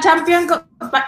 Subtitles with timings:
[0.00, 0.52] Champions,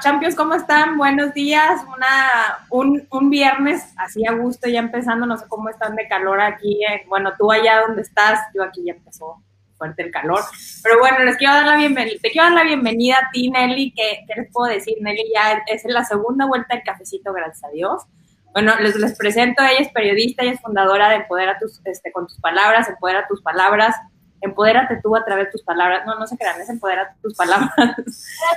[0.00, 0.96] Champions, ¿cómo están?
[0.96, 1.82] Buenos días.
[1.84, 5.26] Una, un, un, viernes así a gusto, ya empezando.
[5.26, 6.78] No sé cómo están de calor aquí.
[7.08, 9.42] bueno, tú allá donde estás, yo aquí ya empezó
[9.76, 10.40] fuerte el calor.
[10.84, 12.18] Pero bueno, les quiero dar la bienvenida.
[12.22, 13.92] Te quiero dar la bienvenida a ti, Nelly.
[13.96, 14.94] ¿Qué, ¿Qué, les puedo decir?
[15.00, 18.04] Nelly ya es la segunda vuelta del cafecito, gracias a Dios.
[18.52, 19.62] Bueno, les, presento.
[19.62, 23.42] Ella es periodista, ella es fundadora de Empodera tus, este, con tus palabras, Empodera tus
[23.42, 23.96] palabras
[24.40, 26.06] empodérate tú a través de tus palabras.
[26.06, 27.72] No, no se crean, es empodera tus palabras.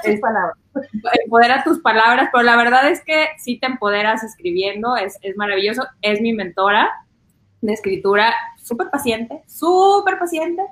[0.03, 0.57] tus palabras.
[1.23, 5.83] Empodera tus palabras, pero la verdad es que sí te empoderas escribiendo, es, es maravilloso.
[6.01, 6.91] Es mi mentora
[7.61, 10.63] de escritura, súper paciente, súper paciente.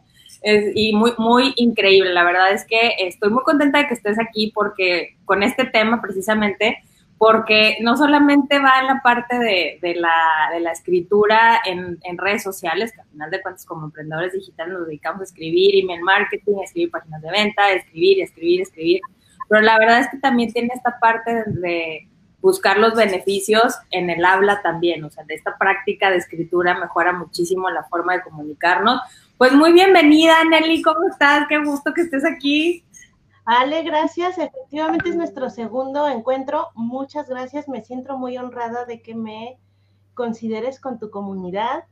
[0.42, 2.14] Es, y muy, muy increíble.
[2.14, 6.02] La verdad es que estoy muy contenta de que estés aquí porque con este tema
[6.02, 6.84] precisamente
[7.20, 13.02] porque no solamente va en la parte de, la, escritura en, en, redes sociales, que
[13.02, 16.92] al final de cuentas como emprendedores digitales nos dedicamos a escribir email marketing, a escribir
[16.92, 19.02] páginas de venta, escribir, escribir, escribir,
[19.50, 22.08] pero la verdad es que también tiene esta parte de
[22.42, 27.12] buscar los beneficios en el habla también, o sea, de esta práctica de escritura mejora
[27.12, 29.02] muchísimo la forma de comunicarnos.
[29.38, 31.48] Pues muy bienvenida, Nelly, ¿cómo estás?
[31.50, 32.86] Qué gusto que estés aquí.
[33.52, 34.38] Ale, gracias.
[34.38, 36.68] Efectivamente es nuestro segundo encuentro.
[36.76, 37.68] Muchas gracias.
[37.68, 39.58] Me siento muy honrada de que me
[40.14, 41.86] consideres con tu comunidad.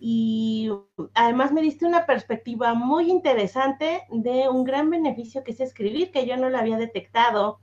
[0.00, 0.70] Y
[1.12, 6.26] además me diste una perspectiva muy interesante de un gran beneficio que es escribir, que
[6.26, 7.60] yo no lo había detectado.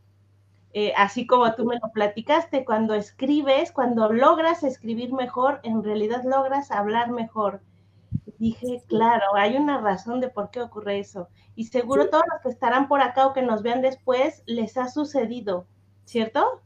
[0.73, 6.21] Eh, así como tú me lo platicaste, cuando escribes, cuando logras escribir mejor, en realidad
[6.23, 7.61] logras hablar mejor.
[8.39, 12.49] Dije, claro, hay una razón de por qué ocurre eso y seguro todos los que
[12.49, 15.67] estarán por acá o que nos vean después les ha sucedido,
[16.05, 16.61] ¿cierto?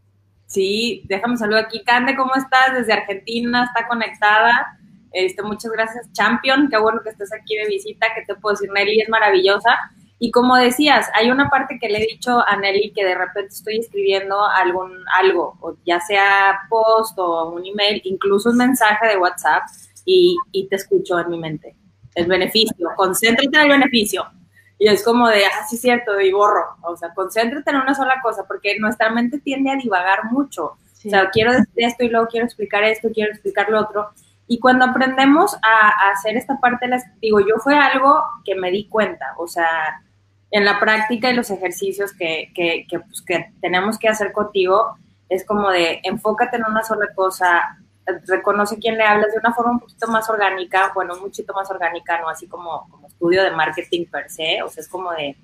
[0.45, 1.83] Sí, déjame saludar aquí.
[1.83, 2.73] Cande, ¿cómo estás?
[2.73, 4.79] Desde Argentina, está conectada.
[5.11, 6.69] Este, muchas gracias, Champion.
[6.69, 8.07] Qué bueno que estés aquí de visita.
[8.15, 8.71] Que te puedo decir?
[8.71, 9.77] Nelly es maravillosa.
[10.19, 13.53] Y como decías, hay una parte que le he dicho a Nelly que de repente
[13.53, 19.17] estoy escribiendo algún algo, o ya sea post o un email, incluso un mensaje de
[19.17, 19.63] WhatsApp,
[20.07, 21.75] y, y te escucho en mi mente.
[22.15, 24.25] El beneficio, concéntrate en el beneficio.
[24.79, 26.77] Y es como de, ah, sí, cierto, y borro.
[26.81, 30.65] O sea, concéntrate en una sola cosa, porque nuestra mente tiende a divagar mucho.
[30.65, 34.09] O sea, quiero decir esto y luego quiero explicar esto, quiero explicar lo otro.
[34.47, 38.87] Y cuando aprendemos a, hacer esta parte, les digo, yo fue algo que me di
[38.87, 40.01] cuenta, o sea,
[40.51, 44.97] en la práctica y los ejercicios que, que, que, pues, que tenemos que hacer contigo,
[45.27, 47.77] es como de enfócate en una sola cosa,
[48.27, 51.69] reconoce quién le hablas de una forma un poquito más orgánica, bueno, un muchito más
[51.69, 55.37] orgánica, no así como, como estudio de marketing per se, o sea, es como de,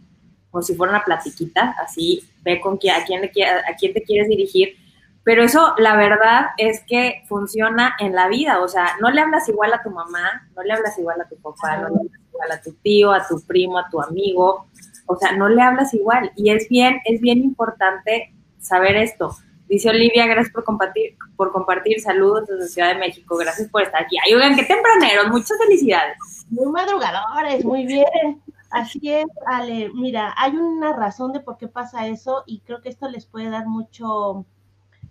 [0.50, 4.04] como si fuera una platiquita, así, ve con quién, a quién, le, a quién te
[4.04, 4.76] quieres dirigir,
[5.24, 9.48] pero eso, la verdad, es que funciona en la vida, o sea, no le hablas
[9.48, 12.52] igual a tu mamá, no le hablas igual a tu papá, no le hablas igual
[12.52, 14.68] a tu tío, a tu primo, a tu amigo,
[15.06, 19.36] o sea, no le hablas igual, y es bien, es bien importante saber esto,
[19.68, 22.00] Dice Olivia, gracias por compartir, por compartir.
[22.00, 23.38] Saludos desde Ciudad de México.
[23.38, 24.18] Gracias por estar aquí.
[24.26, 25.30] Ay, oigan, qué tempraneros.
[25.30, 26.18] Muchas felicidades.
[26.50, 28.42] Muy madrugadores, muy bien.
[28.70, 29.92] Así es, Ale.
[29.94, 33.50] Mira, hay una razón de por qué pasa eso y creo que esto les puede
[33.50, 34.46] dar mucho,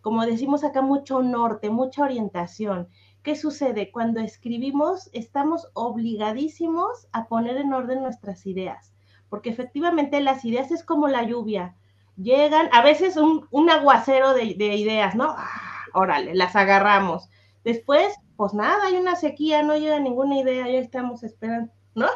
[0.01, 2.89] como decimos acá, mucho norte, mucha orientación.
[3.23, 3.93] ¿Qué sucede?
[3.93, 8.93] Cuando escribimos, estamos obligadísimos a poner en orden nuestras ideas,
[9.29, 11.77] porque efectivamente las ideas es como la lluvia
[12.17, 15.35] llegan, a veces un, un aguacero de, ideas, ¿no?
[15.37, 17.29] Ah, órale, las agarramos.
[17.65, 22.09] Después, pues nada, hay una sequía, no llega ninguna idea, ya estamos esperando, ¿no?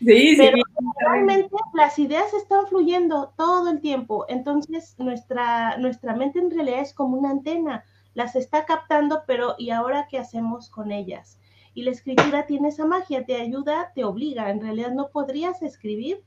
[0.00, 0.58] Sí, Pero
[1.00, 6.94] realmente las ideas están fluyendo todo el tiempo, entonces nuestra, nuestra mente en realidad es
[6.94, 7.84] como una antena,
[8.14, 11.40] las está captando, pero ¿y ahora qué hacemos con ellas?
[11.74, 16.22] Y la escritura tiene esa magia, te ayuda, te obliga, en realidad no podrías escribir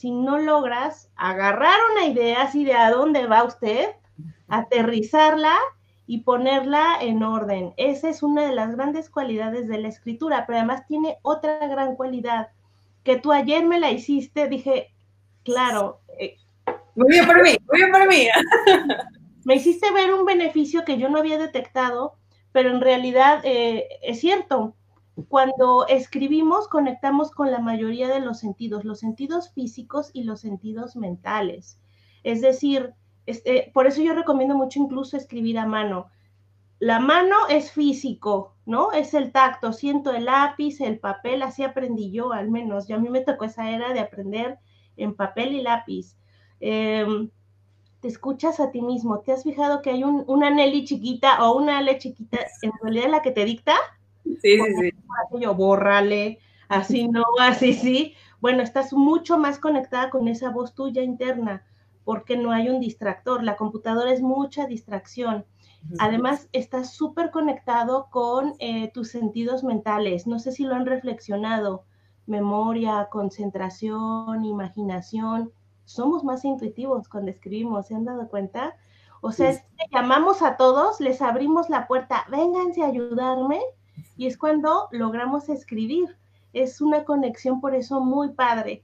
[0.00, 3.90] si no logras agarrar una idea así de a dónde va usted,
[4.48, 5.54] aterrizarla
[6.06, 7.74] y ponerla en orden.
[7.76, 11.96] Esa es una de las grandes cualidades de la escritura, pero además tiene otra gran
[11.96, 12.48] cualidad,
[13.04, 14.94] que tú ayer me la hiciste, dije,
[15.44, 16.00] claro.
[16.18, 16.38] Eh,
[16.94, 18.26] muy bien por mí, muy bien por mí.
[19.44, 22.14] me hiciste ver un beneficio que yo no había detectado,
[22.52, 24.74] pero en realidad eh, es cierto.
[25.28, 30.96] Cuando escribimos conectamos con la mayoría de los sentidos, los sentidos físicos y los sentidos
[30.96, 31.80] mentales.
[32.22, 32.94] Es decir,
[33.26, 36.08] este, por eso yo recomiendo mucho incluso escribir a mano.
[36.78, 38.92] La mano es físico, ¿no?
[38.92, 42.88] Es el tacto, siento el lápiz, el papel, así aprendí yo al menos.
[42.88, 44.58] Ya a mí me tocó esa era de aprender
[44.96, 46.16] en papel y lápiz.
[46.60, 47.30] Em,
[48.00, 49.20] te escuchas a ti mismo.
[49.20, 53.22] ¿Te has fijado que hay una Nelly chiquita o una Ale chiquita en realidad la
[53.22, 53.74] que te dicta?
[54.24, 54.90] Sí, sí, sí.
[55.40, 56.38] Yo bórrale,
[56.68, 58.14] así no, así sí.
[58.40, 61.64] Bueno, estás mucho más conectada con esa voz tuya interna.
[62.04, 63.42] porque no hay un distractor.
[63.42, 65.46] La computadora es mucha distracción.
[65.98, 70.26] Además, estás súper conectado con eh, tus sentidos mentales.
[70.26, 71.84] No sé si lo han reflexionado.
[72.26, 75.52] Memoria, concentración, imaginación.
[75.84, 78.76] Somos más intuitivos cuando escribimos, ¿se han dado cuenta?
[79.20, 79.52] O sea,
[79.92, 83.60] llamamos a todos, les abrimos la puerta, vénganse a ayudarme,
[84.16, 86.16] y es cuando logramos escribir.
[86.52, 88.82] Es una conexión por eso muy padre.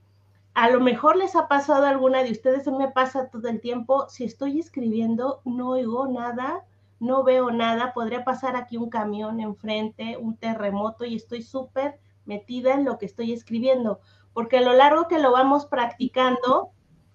[0.53, 4.23] A lo mejor les ha pasado alguna de ustedes, me pasa todo el tiempo, si
[4.23, 6.63] estoy escribiendo, no oigo nada,
[6.99, 12.73] no veo nada, podría pasar aquí un camión enfrente, un terremoto y estoy súper metida
[12.73, 13.99] en lo que estoy escribiendo,
[14.33, 16.71] porque a lo largo que lo vamos practicando,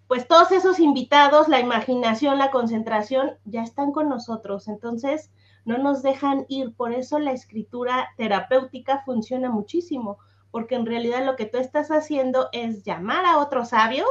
[0.07, 5.31] pues todos esos invitados, la imaginación, la concentración, ya están con nosotros, entonces
[5.65, 10.19] no nos dejan ir, por eso la escritura terapéutica funciona muchísimo,
[10.51, 14.07] porque en realidad lo que tú estás haciendo es llamar a otros sabios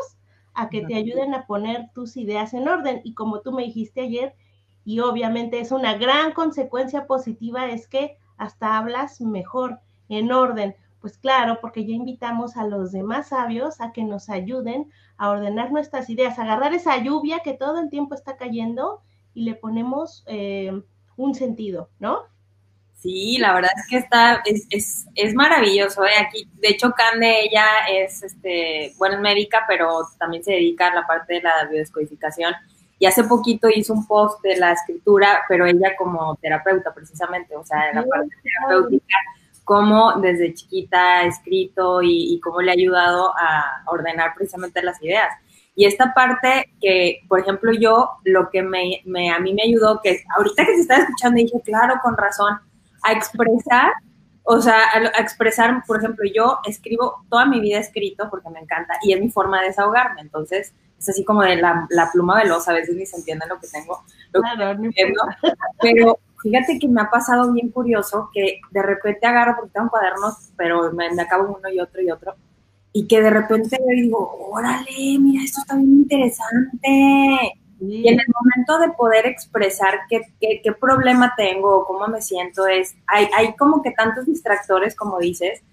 [0.54, 4.02] a que te ayuden a poner tus ideas en orden, y como tú me dijiste
[4.02, 4.36] ayer,
[4.84, 10.76] y obviamente es una gran consecuencia positiva, es que hasta hablas mejor, en orden.
[11.00, 15.72] Pues claro, porque ya invitamos a los demás sabios a que nos ayuden a ordenar
[15.72, 19.02] nuestras ideas, agarrar esa lluvia que todo el tiempo está cayendo
[19.34, 20.84] y le ponemos eh,
[21.18, 22.24] un sentido, ¿no?
[23.02, 26.12] Sí, la verdad es que está, es, es, es maravilloso, ¿eh?
[26.20, 30.96] Aquí, de hecho, Cande, ella es, este, bueno, es médica, pero también se dedica a
[30.96, 32.54] la parte de la biodescodificación
[33.00, 37.66] y hace poquito hizo un post de la escritura, pero ella como terapeuta precisamente, o
[37.66, 39.18] sea, en la parte terapéutica,
[39.64, 45.34] cómo desde chiquita ha escrito y, cómo le ha ayudado a ordenar precisamente las ideas.
[45.76, 50.02] Y esta parte que, por ejemplo, yo, lo que me, me, a mí me ayudó,
[50.02, 52.60] que ahorita que se está escuchando, dije, claro, con razón,
[53.04, 53.92] a expresar,
[54.44, 58.60] o sea, a, a, expresar, por ejemplo, yo escribo toda mi vida escrito porque me
[58.60, 60.22] encanta y es mi forma de desahogarme.
[60.22, 63.68] Entonces, es así como de la, pluma veloz, a veces ni se entiende lo que
[63.68, 64.04] tengo,
[65.82, 70.52] pero fíjate que me ha pasado bien curioso que de repente agarro, porque tengo cuadernos,
[70.56, 72.36] pero me, acabo uno y otro y otro,
[72.94, 77.54] y que de repente digo, órale, mira, esto está bien interesante.
[77.80, 82.68] Y en el momento de poder expresar qué, qué, qué, problema tengo, cómo me siento,
[82.68, 85.64] es, hay, hay como que tantos distractores, como dices,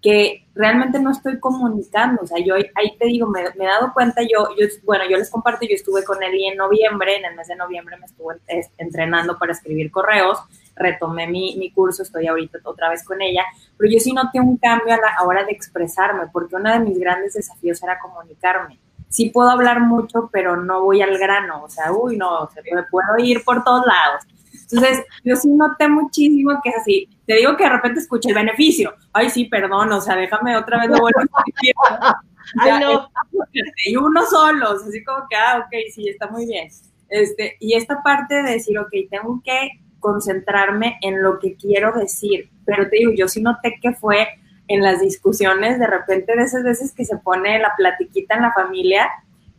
[0.00, 2.22] que realmente no estoy comunicando.
[2.22, 5.30] O sea, yo ahí te digo, me, he dado cuenta, yo, yo, bueno, yo les
[5.30, 8.36] comparto, yo estuve con Eli en noviembre, en el mes de noviembre me estuve
[8.78, 10.38] entrenando para escribir correos,
[10.78, 13.42] retomé mi, mi, curso, estoy ahorita otra vez con ella,
[13.76, 16.98] pero yo sí noté un cambio a la hora de expresarme, porque uno de mis
[16.98, 18.78] grandes desafíos era comunicarme.
[19.08, 23.16] Sí puedo hablar mucho, pero no voy al grano, o sea, uy, no, me puedo
[23.18, 24.24] ir por todos lados.
[24.70, 27.08] Entonces, yo sí noté muchísimo que es así.
[27.26, 28.94] Te digo que de repente escuché el beneficio.
[29.12, 31.74] Ay, sí, perdón, o sea, déjame otra vez lo vuelvo a decir.
[32.60, 33.08] Ay, no.
[33.86, 36.68] Y uno solo, así como que, ah, ok, sí, está muy bien.
[37.08, 39.70] Este, y esta parte de decir, ok, tengo que
[40.00, 42.50] concentrarme en lo que quiero decir.
[42.64, 44.28] Pero te digo, yo sí noté que fue
[44.68, 48.52] en las discusiones, de repente de esas veces que se pone la platiquita en la
[48.52, 49.08] familia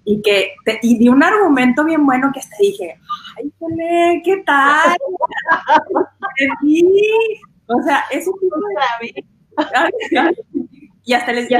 [0.05, 2.97] y que te, y di un argumento bien bueno que hasta dije,
[3.37, 3.51] ay,
[4.23, 4.95] ¿qué tal?
[7.67, 8.55] o sea, eso tipo
[9.01, 9.25] de...
[11.03, 11.59] y hasta les ya,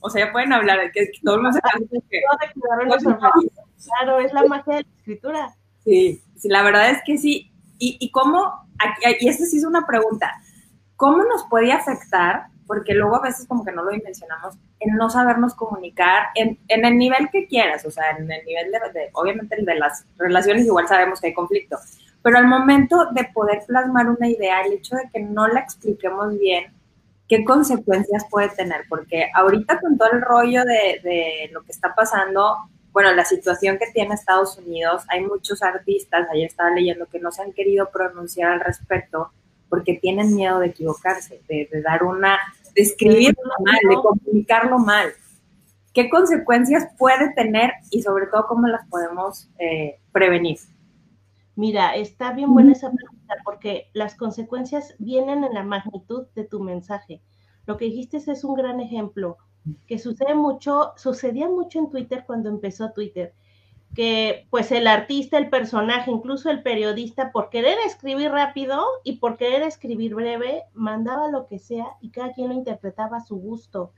[0.00, 1.62] o sea, ya pueden hablar, que, que todo el mundo se
[2.10, 2.20] que,
[3.84, 5.56] Claro, es la magia de la escritura.
[5.84, 7.51] Sí, sí, la verdad es que sí.
[7.84, 8.68] Y, y cómo,
[9.20, 10.40] y esta sí es una pregunta,
[10.94, 15.10] ¿cómo nos puede afectar porque luego a veces como que no lo dimensionamos, en no
[15.10, 19.56] sabernos comunicar en, en el nivel que quieras, o sea, en el nivel de, obviamente
[19.56, 21.76] el de las relaciones igual sabemos que hay conflicto,
[22.22, 26.38] pero al momento de poder plasmar una idea, el hecho de que no la expliquemos
[26.38, 26.72] bien,
[27.28, 28.82] ¿qué consecuencias puede tener?
[28.88, 32.56] Porque ahorita con todo el rollo de, de lo que está pasando,
[32.92, 37.32] bueno, la situación que tiene Estados Unidos, hay muchos artistas, ayer estaba leyendo, que no
[37.32, 39.32] se han querido pronunciar al respecto
[39.68, 42.38] porque tienen miedo de equivocarse, de, dar una,
[42.74, 45.12] de escribirlo mal, de comunicarlo mal.
[45.94, 50.58] ¿Qué consecuencias puede tener y sobre todo cómo las podemos eh, prevenir?
[51.56, 56.60] Mira, está bien buena esa pregunta porque las consecuencias vienen en la magnitud de tu
[56.60, 57.22] mensaje.
[57.66, 59.38] Lo que dijiste es un gran ejemplo
[59.86, 63.34] que sucede mucho, sucedía mucho en Twitter cuando empezó Twitter
[63.94, 69.36] que pues el artista, el personaje, incluso el periodista, por querer escribir rápido y por
[69.36, 73.92] querer escribir breve, mandaba lo que sea y cada quien lo interpretaba a su gusto.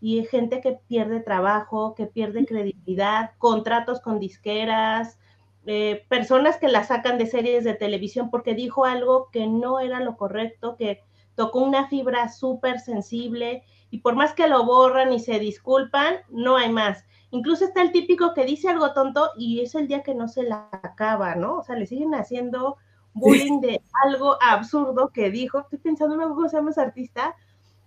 [0.00, 5.18] Y hay gente que pierde trabajo, que pierde credibilidad, contratos con disqueras,
[5.66, 10.00] eh, personas que la sacan de series de televisión porque dijo algo que no era
[10.00, 11.02] lo correcto, que
[11.34, 16.56] tocó una fibra súper sensible y por más que lo borran y se disculpan, no
[16.56, 20.14] hay más Incluso está el típico que dice algo tonto y es el día que
[20.14, 21.58] no se la acaba, ¿no?
[21.58, 22.76] O sea, le siguen haciendo
[23.12, 25.60] bullying de algo absurdo que dijo.
[25.60, 27.36] Estoy pensando, no llama ese artista,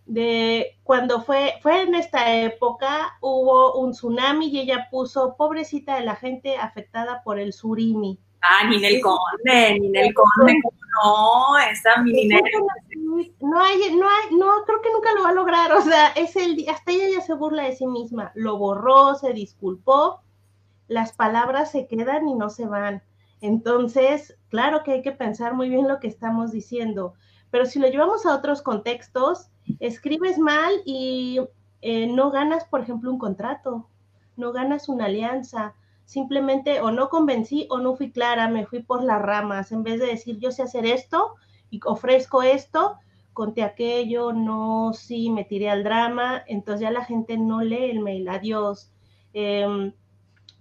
[0.06, 6.06] de cuando fue, fue en esta época, hubo un tsunami y ella puso, pobrecita de
[6.06, 8.20] la gente afectada por el surimi.
[8.44, 10.54] Ah, Ninel Conde, Ninel Conde,
[11.02, 15.72] no, esa mi No hay, no hay, no, creo que nunca lo va a lograr,
[15.72, 19.32] o sea, es el, hasta ella ya se burla de sí misma, lo borró, se
[19.34, 20.22] disculpó,
[20.88, 23.02] las palabras se quedan y no se van.
[23.40, 27.14] Entonces, claro que hay que pensar muy bien lo que estamos diciendo,
[27.50, 31.40] pero si lo llevamos a otros contextos, escribes mal y
[31.82, 33.88] eh, no ganas, por ejemplo, un contrato,
[34.36, 39.04] no ganas una alianza, simplemente o no convencí o no fui clara, me fui por
[39.04, 41.36] las ramas, en vez de decir yo sé hacer esto
[41.70, 42.98] y ofrezco esto,
[43.34, 48.00] conté aquello, no, sí, me tiré al drama, entonces ya la gente no lee el
[48.00, 48.92] mail, adiós.
[49.34, 49.94] Em,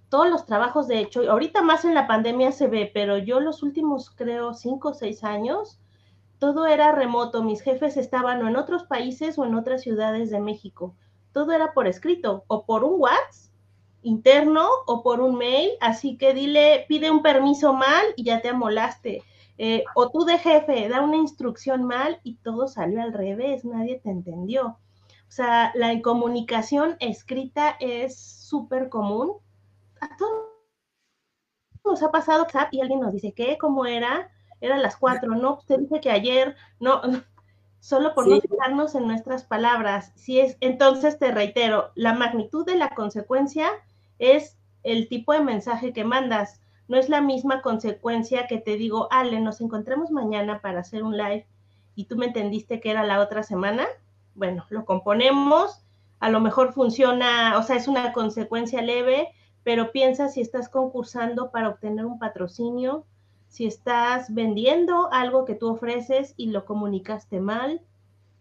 [0.09, 3.63] todos los trabajos, de hecho, ahorita más en la pandemia se ve, pero yo los
[3.63, 5.81] últimos, creo, cinco o seis años,
[6.39, 10.41] todo era remoto, mis jefes estaban o en otros países o en otras ciudades de
[10.41, 10.97] México,
[11.33, 13.52] todo era por escrito o por un WhatsApp
[14.03, 18.49] interno o por un mail, así que dile, pide un permiso mal y ya te
[18.49, 19.23] amolaste.
[19.59, 24.01] Eh, o tú de jefe, da una instrucción mal y todo salió al revés, nadie
[24.01, 24.67] te entendió.
[25.29, 29.33] O sea, la comunicación escrita es súper común.
[30.01, 30.53] A todos
[31.85, 33.59] nos ha pasado y alguien nos dice, ¿qué?
[33.59, 34.31] ¿Cómo era?
[34.61, 37.01] Eran las cuatro, no, usted dice que ayer, no,
[37.81, 40.13] solo por no fijarnos en nuestras palabras.
[40.15, 43.71] Si es, entonces te reitero, la magnitud de la consecuencia
[44.23, 46.61] es el tipo de mensaje que mandas.
[46.89, 51.17] No es la misma consecuencia que te digo, Ale, nos encontremos mañana para hacer un
[51.17, 51.47] live
[51.95, 53.87] y tú me entendiste que era la otra semana.
[54.35, 55.85] Bueno, lo componemos,
[56.21, 59.29] a lo mejor funciona, o sea, es una consecuencia leve,
[59.65, 63.05] pero piensa si estás concursando para obtener un patrocinio,
[63.49, 67.81] si estás vendiendo algo que tú ofreces y lo comunicaste mal,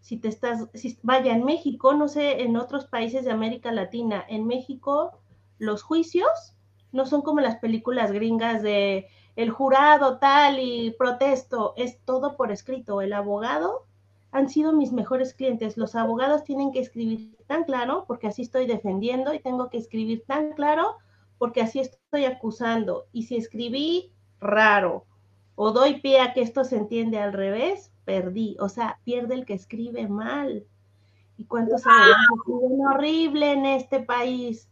[0.00, 4.24] si te estás, si, vaya, en México, no sé, en otros países de América Latina,
[4.28, 5.21] en México
[5.62, 6.54] los juicios
[6.90, 12.50] no son como las películas gringas de el jurado tal y protesto, es todo por
[12.50, 13.00] escrito.
[13.00, 13.86] El abogado
[14.32, 15.76] han sido mis mejores clientes.
[15.76, 20.24] Los abogados tienen que escribir tan claro porque así estoy defendiendo y tengo que escribir
[20.26, 20.96] tan claro
[21.38, 23.06] porque así estoy acusando.
[23.12, 25.06] Y si escribí raro
[25.54, 28.56] o doy pie a que esto se entiende al revés, perdí.
[28.58, 30.66] O sea, pierde el que escribe mal.
[31.36, 34.68] ¿Y cuántos abogados escriben horrible en este país?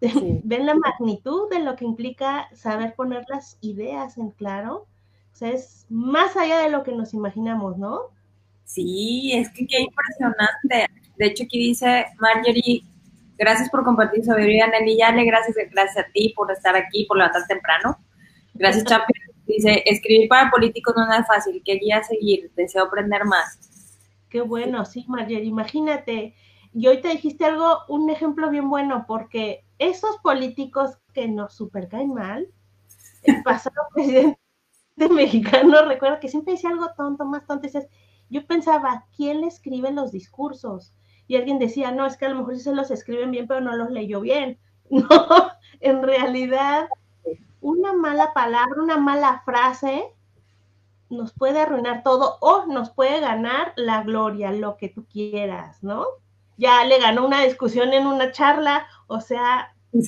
[0.00, 4.86] ven la magnitud de lo que implica saber poner las ideas en claro.
[5.32, 8.10] O sea, es más allá de lo que nos imaginamos, ¿no?
[8.64, 10.86] Sí, es que qué impresionante.
[11.16, 12.82] De hecho, aquí dice Marjorie,
[13.36, 17.46] gracias por compartir sabiduría, Nelly Yale, gracias, gracias a ti por estar aquí, por levantar
[17.46, 17.98] temprano.
[18.54, 19.12] Gracias, Chapi.
[19.46, 23.58] Dice, escribir para políticos no es fácil, qué guía seguir, deseo aprender más.
[24.28, 26.34] Qué bueno, sí, Marjorie, imagínate.
[26.74, 31.88] Y hoy te dijiste algo, un ejemplo bien bueno, porque esos políticos que nos super
[31.88, 32.48] caen mal,
[33.22, 34.38] el pasado presidente
[35.10, 37.68] mexicano, recuerdo que siempre decía algo tonto, más tonto,
[38.30, 40.92] yo pensaba, ¿quién le escribe los discursos?
[41.26, 43.76] Y alguien decía, no, es que a lo mejor se los escriben bien, pero no
[43.76, 44.58] los leyó bien.
[44.90, 45.04] No,
[45.80, 46.88] en realidad,
[47.60, 50.02] una mala palabra, una mala frase
[51.10, 56.06] nos puede arruinar todo o nos puede ganar la gloria, lo que tú quieras, ¿no?
[56.58, 59.72] Ya le ganó una discusión en una charla, o sea...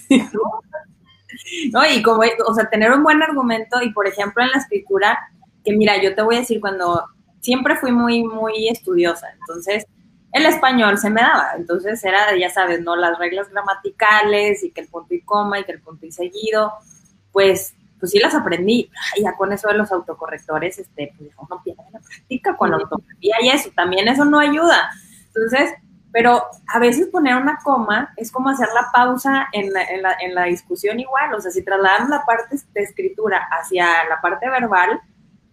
[1.72, 1.86] ¿no?
[1.86, 5.18] y como, o sea, tener un buen argumento y, por ejemplo, en la escritura,
[5.64, 7.04] que mira, yo te voy a decir, cuando
[7.40, 9.86] siempre fui muy, muy estudiosa, entonces
[10.32, 12.94] el español se me daba, entonces era, ya sabes, ¿no?
[12.94, 16.72] Las reglas gramaticales y que el punto y coma y que el punto y seguido,
[17.32, 21.62] pues, pues sí las aprendí, y ya con eso de los autocorrectores, este, pues no
[21.62, 24.90] pierde la práctica con la ortografía y eso, también eso no ayuda.
[25.26, 25.74] Entonces,
[26.12, 29.82] pero a veces poner una coma es como hacer la pausa en la,
[30.20, 34.48] en la, discusión igual, o sea, si trasladamos la parte de escritura hacia la parte
[34.48, 35.00] verbal,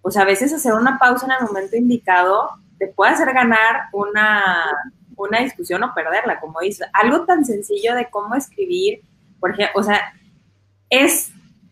[0.02, 2.50] pues a veces hacer una pausa en el momento indicado
[2.80, 4.64] te puede hacer ganar una,
[5.16, 6.88] una discusión o perderla, como dices.
[6.94, 9.02] Algo tan sencillo de cómo escribir,
[9.40, 10.14] por ejemplo, o sea,
[10.90, 11.32] es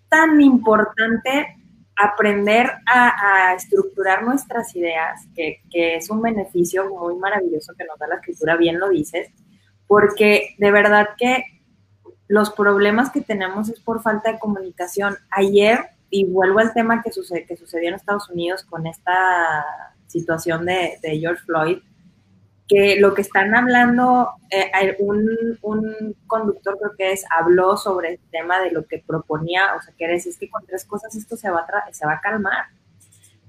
[0.09, 1.57] tan importante
[1.95, 8.15] aprender a, estructurar nuestras ideas, que, es un beneficio muy maravilloso que nos da la
[8.15, 9.29] escritura, bien lo dices,
[9.87, 11.43] porque de verdad que
[12.27, 15.17] los problemas que tenemos es por falta de comunicación.
[15.29, 17.11] Ayer, y vuelvo al tema que,
[17.47, 19.65] que sucedió en Estados Unidos con esta
[20.07, 21.79] situación de, George Floyd,
[22.67, 28.19] que lo que están hablando, eh, un, un, conductor creo que es, habló sobre el
[28.31, 31.38] tema de lo que proponía, o sea, que decir, es que con tres cosas esto
[31.38, 32.65] se va, a se va a calmar,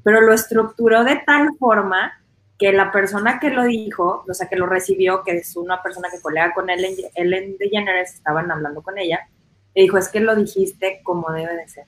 [0.03, 2.13] pero lo estructuró de tal forma
[2.59, 6.09] que la persona que lo dijo, o sea, que lo recibió, que es una persona
[6.11, 9.29] que colega con Ellen, Ellen DeGeneres, estaban hablando con ella,
[9.75, 11.87] le dijo, es que lo dijiste como debe de ser.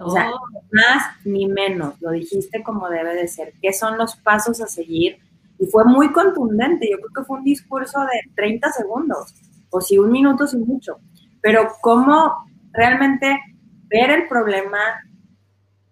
[0.00, 0.38] O sea, oh.
[0.70, 3.54] más ni menos, lo dijiste como debe de ser.
[3.60, 5.18] ¿Qué son los pasos a seguir?
[5.58, 6.88] Y fue muy contundente.
[6.90, 9.34] Yo creo que fue un discurso de 30 segundos,
[9.70, 10.98] o si un minuto, si mucho.
[11.40, 13.40] Pero cómo realmente
[13.88, 14.78] ver el problema,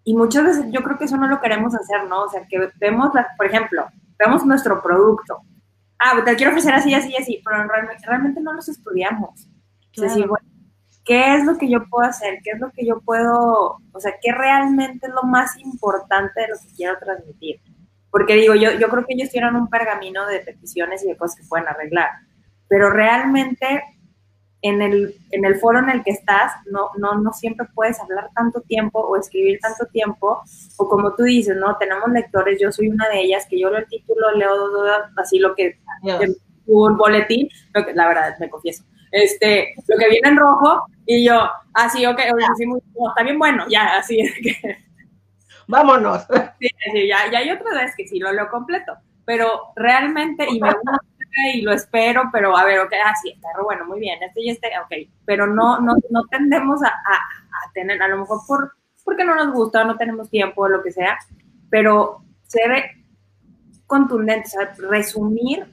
[0.05, 2.25] y muchas veces yo creo que eso no lo queremos hacer, ¿no?
[2.25, 3.87] O sea, que vemos, por ejemplo,
[4.19, 5.41] vemos nuestro producto.
[5.99, 9.49] Ah, te quiero ofrecer así, así, así, pero realmente, realmente no los estudiamos.
[9.93, 10.47] Es decir, bueno,
[11.05, 12.39] ¿qué es lo que yo puedo hacer?
[12.45, 16.49] ¿Qué es lo que yo puedo, o sea, qué realmente es lo más importante de
[16.49, 17.61] lo que quiero transmitir?
[18.17, 21.39] Porque digo, yo, yo creo que ellos tienen un pergamino de peticiones y de cosas
[21.39, 22.09] que pueden arreglar,
[22.67, 23.85] pero realmente
[24.63, 28.31] en el, en el foro en el que estás no, no, no siempre puedes hablar
[28.35, 30.41] tanto tiempo o escribir tanto tiempo,
[30.79, 31.77] o como tú dices, ¿no?
[31.77, 34.55] Tenemos lectores, yo soy una de ellas, que yo leo el título, leo
[35.19, 35.79] así lo que,
[36.65, 38.83] un boletín, la verdad, me confieso,
[39.13, 42.19] este, lo que viene en rojo, y yo, así, ok,
[42.51, 42.81] así muy,
[43.11, 44.86] está bien bueno, ya, así que...
[45.69, 46.27] Vámonos.
[46.59, 50.61] Sí, sí, ya, ya hay otras veces que sí lo leo completo, pero realmente, y
[50.61, 51.01] me gusta
[51.53, 54.51] y lo espero, pero a ver, ok, ah, sí, está bueno, muy bien, este y
[54.51, 58.73] este, ok, pero no, no, no tendemos a, a, tener, a lo mejor por,
[59.05, 61.19] porque no nos gusta, no tenemos tiempo, o lo que sea,
[61.69, 62.91] pero ser
[63.87, 65.67] contundente, saber resumir,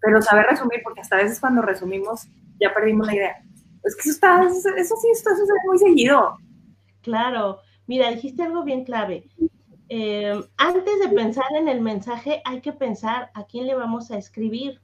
[0.00, 2.26] pero saber resumir, porque hasta a veces cuando resumimos
[2.60, 3.42] ya perdimos la idea.
[3.84, 6.36] Es que eso está, eso, sí, esto sucede muy seguido.
[7.02, 9.28] Claro, mira, dijiste algo bien clave.
[9.88, 14.16] Eh, antes de pensar en el mensaje, hay que pensar a quién le vamos a
[14.16, 14.80] escribir.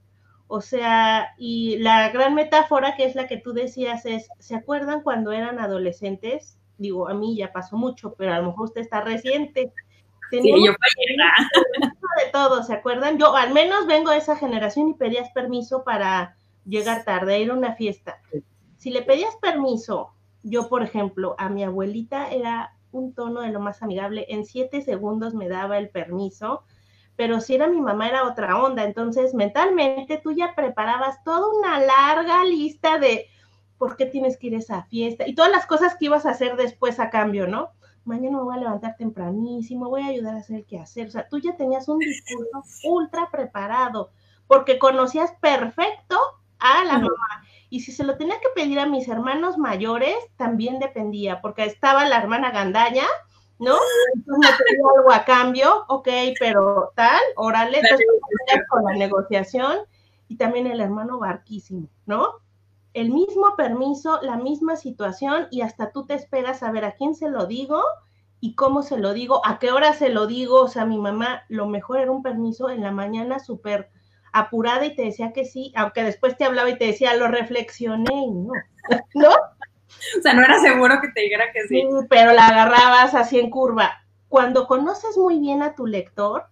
[0.49, 5.03] O sea, y la gran metáfora que es la que tú decías es, ¿se acuerdan
[5.03, 6.59] cuando eran adolescentes?
[6.79, 9.73] Digo, a mí ya pasó mucho, pero a lo mejor usted está reciente.
[10.31, 13.19] sí, yo de todo, ¿se acuerdan?
[13.19, 17.51] Yo al menos vengo de esa generación y pedías permiso para llegar tarde, a ir
[17.51, 18.21] a una fiesta.
[18.77, 23.61] Si le pedías permiso, yo por ejemplo, a mi abuelita era un tono de lo
[23.61, 26.65] más amigable, en siete segundos me daba el permiso,
[27.17, 31.81] pero si era mi mamá era otra onda, entonces mentalmente tú ya preparabas toda una
[31.81, 33.27] larga lista de
[33.77, 36.31] por qué tienes que ir a esa fiesta y todas las cosas que ibas a
[36.31, 37.71] hacer después a cambio, ¿no?
[38.05, 41.09] Mañana me voy a levantar tempranísimo, voy a ayudar a hacer el que hacer.
[41.09, 44.11] O sea, tú ya tenías un discurso ultra preparado
[44.47, 46.17] porque conocías perfecto
[46.59, 47.45] a la mamá.
[47.71, 52.07] Y si se lo tenía que pedir a mis hermanos mayores, también dependía, porque estaba
[52.07, 53.07] la hermana Gandaya,
[53.59, 53.77] ¿no?
[54.15, 58.07] Entonces me pedía algo a cambio, ok, pero tal, órale, entonces
[58.71, 59.79] con la negociación,
[60.29, 62.35] y también el hermano barquísimo, ¿no?
[62.95, 67.15] El mismo permiso, la misma situación, y hasta tú te esperas a ver a quién
[67.15, 67.83] se lo digo
[68.41, 71.43] y cómo se lo digo, a qué hora se lo digo, o sea, mi mamá,
[71.49, 73.91] lo mejor era un permiso en la mañana súper
[74.39, 78.25] apurada y te decía que sí, aunque después te hablaba y te decía, lo reflexioné
[78.27, 78.53] y no,
[79.15, 79.31] ¿no?
[79.31, 81.81] O sea, no era seguro que te dijera que sí.
[81.81, 82.07] sí.
[82.09, 84.03] Pero la agarrabas así en curva.
[84.29, 86.47] Cuando conoces muy bien a tu lector,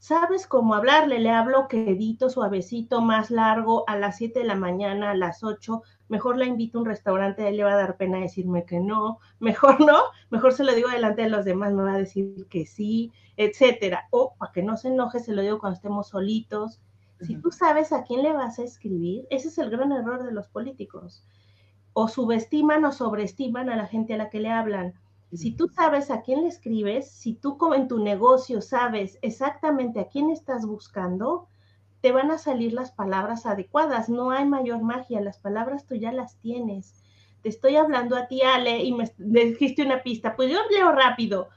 [0.00, 1.20] sabes cómo hablarle.
[1.20, 5.82] Le hablo quedito, suavecito, más largo, a las 7 de la mañana, a las 8.
[6.08, 9.20] Mejor la invito a un restaurante, él le va a dar pena decirme que no.
[9.38, 12.66] Mejor no, mejor se lo digo delante de los demás, me va a decir que
[12.66, 14.08] sí, etcétera.
[14.10, 16.80] O para que no se enoje, se lo digo cuando estemos solitos.
[17.22, 20.32] Si tú sabes a quién le vas a escribir, ese es el gran error de
[20.32, 21.22] los políticos.
[21.92, 24.94] O subestiman o sobreestiman a la gente a la que le hablan.
[25.32, 30.00] Si tú sabes a quién le escribes, si tú como en tu negocio sabes exactamente
[30.00, 31.48] a quién estás buscando,
[32.00, 34.08] te van a salir las palabras adecuadas.
[34.08, 37.04] No hay mayor magia, las palabras tú ya las tienes.
[37.42, 40.36] Te estoy hablando a ti, Ale, y me dijiste una pista.
[40.36, 41.48] Pues yo leo rápido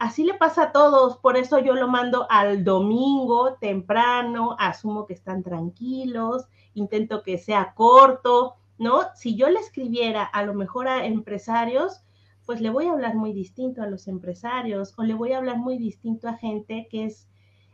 [0.00, 5.12] así le pasa a todos, por eso yo lo mando al domingo temprano, asumo que
[5.12, 9.02] están tranquilos, intento que sea corto, ¿no?
[9.14, 12.00] Si yo le escribiera a lo mejor a empresarios,
[12.46, 15.58] pues le voy a hablar muy distinto a los empresarios o le voy a hablar
[15.58, 17.28] muy distinto a gente que es,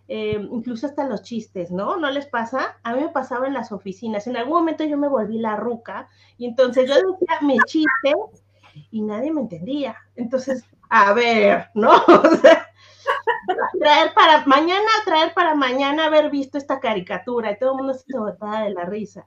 [0.09, 1.97] eh, incluso hasta los chistes, ¿no?
[1.97, 2.77] ¿No les pasa?
[2.83, 6.09] A mí me pasaba en las oficinas, en algún momento yo me volví la ruca
[6.39, 8.15] y entonces yo decía mi chiste
[8.91, 9.97] y nadie me entendía.
[10.17, 11.91] Entonces, a ver, ¿no?
[13.81, 18.19] traer para mañana, traer para mañana haber visto esta caricatura y todo el mundo se
[18.19, 19.27] botaba de la risa.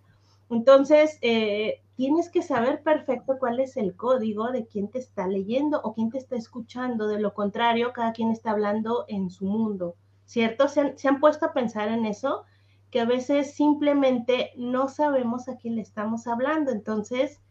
[0.49, 5.79] Entonces, eh, tienes que saber perfecto cuál es el código de quién te está leyendo
[5.83, 7.07] o quién te está escuchando.
[7.07, 9.95] De lo contrario, cada quien está hablando en su mundo,
[10.25, 10.67] ¿cierto?
[10.67, 12.45] ¿Se han, se han puesto a pensar en eso?
[12.91, 16.71] que a veces simplemente no sabemos a quién le estamos hablando.
[16.71, 17.41] Entonces,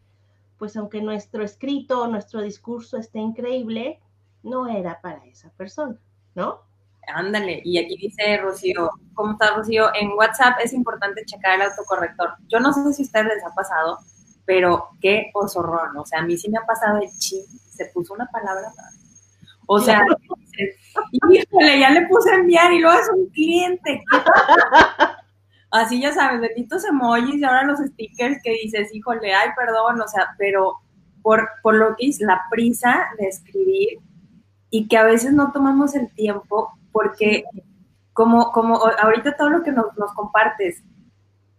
[0.59, 3.99] pues aunque nuestro escrito nuestro discurso esté increíble,
[4.43, 5.97] no era para esa persona,
[6.35, 6.61] ¿no?
[7.07, 9.89] Ándale, y aquí dice Rocío, ¿cómo está Rocío?
[9.95, 12.33] En WhatsApp es importante checar el autocorrector.
[12.47, 13.97] Yo no sé si a ustedes les ha pasado,
[14.45, 15.97] pero qué osorrón.
[15.97, 17.41] O sea, a mí sí me ha pasado el chi,
[17.71, 18.99] se puso una palabra más.
[19.65, 20.03] O sea,
[21.31, 24.03] híjole, ya le puse a enviar y luego es un cliente.
[25.71, 30.07] Así ya sabes, benditos emojis y ahora los stickers que dices, híjole, ay, perdón, o
[30.07, 30.79] sea, pero
[31.21, 33.99] por, por lo que es la prisa de escribir
[34.71, 37.43] y que a veces no tomamos el tiempo porque
[38.13, 40.83] como, como ahorita todo lo que nos, nos compartes,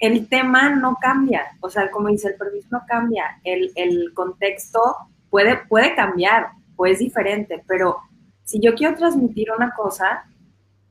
[0.00, 4.96] el tema no cambia, o sea, como dice, el permiso no cambia, el, el contexto
[5.28, 7.98] puede, puede cambiar o es diferente, pero
[8.44, 10.24] si yo quiero transmitir una cosa,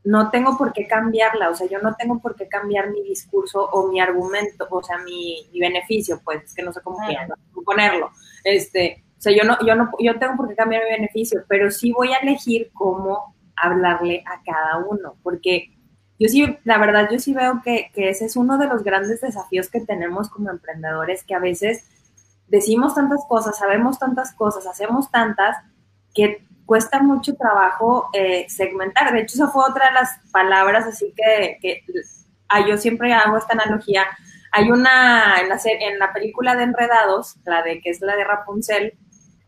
[0.10, 3.64] no tengo por qué cambiarla, o sea, yo no tengo por qué cambiar mi discurso
[3.64, 6.98] o mi argumento, o sea, mi, beneficio, pues, es que no sé cómo
[7.64, 8.10] ponerlo.
[8.44, 11.70] Este, o sea, yo no, yo no, yo tengo por qué cambiar mi beneficio, pero
[11.70, 15.78] sí voy a elegir cómo hablarle a cada uno, porque
[16.18, 19.22] yo sí, la verdad, yo sí veo que, que ese es uno de los grandes
[19.22, 21.86] desafíos que tenemos como emprendedores, que a veces
[22.48, 25.58] decimos tantas cosas, sabemos tantas cosas, hacemos tantas,
[26.16, 29.12] que cuesta mucho trabajo eh, segmentar.
[29.12, 31.84] De hecho, esa fue otra de las palabras, así que, que
[32.48, 34.06] ah, yo siempre hago esta analogía.
[34.52, 38.24] Hay una, en la, en la película de Enredados, la de que es la de
[38.24, 38.94] Rapunzel,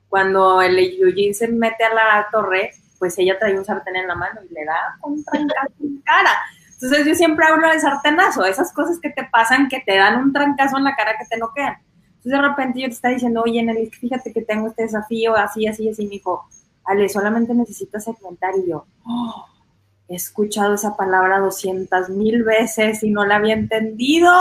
[0.09, 4.15] cuando el Eugene se mete a la torre, pues ella trae un sartén en la
[4.15, 6.31] mano y le da un trancazo en cara.
[6.73, 10.33] Entonces yo siempre hablo de sartenazo, esas cosas que te pasan que te dan un
[10.33, 11.77] trancazo en la cara que te no quedan.
[12.15, 15.67] Entonces de repente yo te está diciendo, oye, Nelly, fíjate que tengo este desafío, así,
[15.67, 16.47] así, así, me dijo,
[16.85, 19.45] Ale, solamente necesitas segmentar y yo, oh,
[20.07, 24.31] he escuchado esa palabra doscientas mil veces y no la había entendido.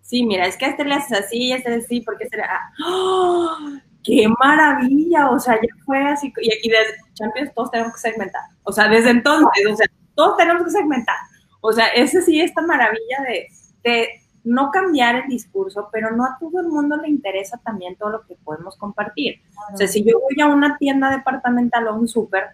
[0.00, 2.44] Sí, mira, es que este le haces así, este le así, porque este le...
[2.84, 3.56] ¡Oh!
[4.02, 5.30] ¡Qué maravilla!
[5.30, 8.42] O sea, ya fue así, y, aquí desde Champions todos tenemos que segmentar.
[8.64, 11.16] O sea, desde entonces, o sea, todos tenemos que segmentar.
[11.60, 13.46] O sea, ese sí, esta maravilla de,
[13.84, 18.10] de no cambiar el discurso, pero no a todo el mundo le interesa también todo
[18.10, 19.40] lo que podemos compartir.
[19.72, 22.44] O sea, si yo voy a una tienda departamental o un súper,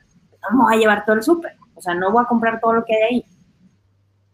[0.42, 1.56] no me voy a llevar todo el súper.
[1.74, 3.24] O sea, no voy a comprar todo lo que hay ahí.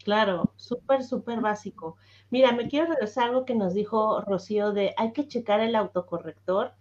[0.05, 1.97] Claro, súper, súper básico.
[2.31, 5.77] Mira, me quiero regresar a algo que nos dijo Rocío de hay que checar el
[5.77, 6.73] autocorrector.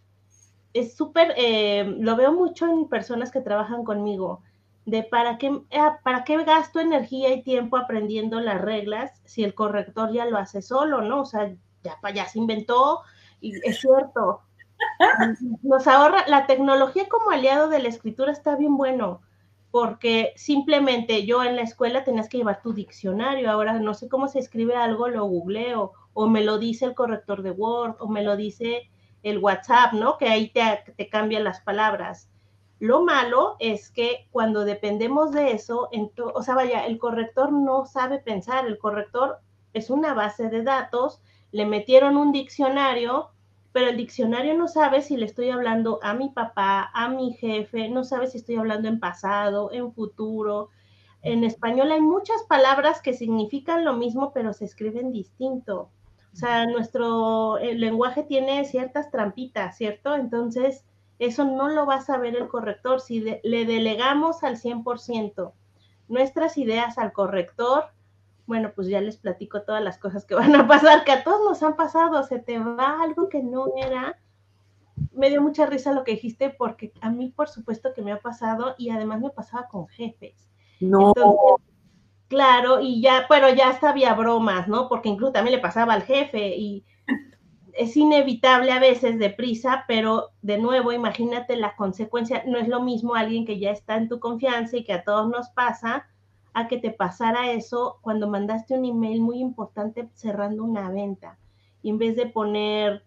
[0.74, 4.42] Es súper, eh, lo veo mucho en personas que trabajan conmigo
[4.86, 9.54] de para qué, eh, para qué gasto energía y tiempo aprendiendo las reglas si el
[9.54, 11.22] corrector ya lo hace solo, ¿no?
[11.22, 13.02] O sea, ya, ya se inventó
[13.40, 14.42] y es cierto.
[15.62, 19.22] Nos ahorra, la tecnología como aliado de la escritura está bien bueno,
[19.72, 24.28] porque simplemente yo en la escuela tenías que llevar tu diccionario, ahora no sé cómo
[24.28, 28.24] se escribe algo, lo googleo, o me lo dice el corrector de Word, o me
[28.24, 28.90] lo dice
[29.24, 30.18] el WhatsApp, ¿no?
[30.18, 32.30] Que ahí te, te cambian las palabras
[32.80, 35.90] lo malo es que cuando dependemos de eso,
[36.34, 39.40] o sea, vaya, el corrector no sabe pensar, el corrector
[39.74, 43.30] es una base de datos, le metieron un diccionario,
[43.72, 47.90] pero el diccionario no sabe si le estoy hablando a mi papá, a mi jefe,
[47.90, 50.70] no sabe si estoy hablando en pasado, en futuro.
[51.22, 55.90] En español hay muchas palabras que significan lo mismo, pero se escriben distinto.
[56.34, 60.16] O sea, nuestro lenguaje tiene ciertas trampitas, ¿cierto?
[60.16, 60.84] Entonces,
[61.26, 63.02] eso no lo va a saber el corrector.
[63.02, 65.54] Si le delegamos al 100%
[66.08, 67.86] nuestras ideas al corrector,
[68.46, 71.42] bueno, pues ya les platico todas las cosas que van a pasar, que a todos
[71.44, 74.20] nos han pasado, se te va algo que no era.
[75.12, 78.20] Me dio mucha risa lo que dijiste porque a mí por supuesto que me ha
[78.20, 80.50] pasado y además me pasaba con jefes.
[80.80, 81.14] No.
[82.28, 84.90] claro, y ya, pero ya hasta había bromas, ¿no?
[84.90, 86.86] Porque incluso también le pasaba al jefe y
[87.76, 92.44] es inevitable a veces deprisa, pero de nuevo, imagínate la consecuencia.
[92.46, 95.30] No es lo mismo alguien que ya está en tu confianza y que a todos
[95.30, 96.08] nos pasa,
[96.54, 101.40] a que te pasara eso cuando mandaste un email muy importante cerrando una venta.
[101.82, 103.04] Y en vez de poner,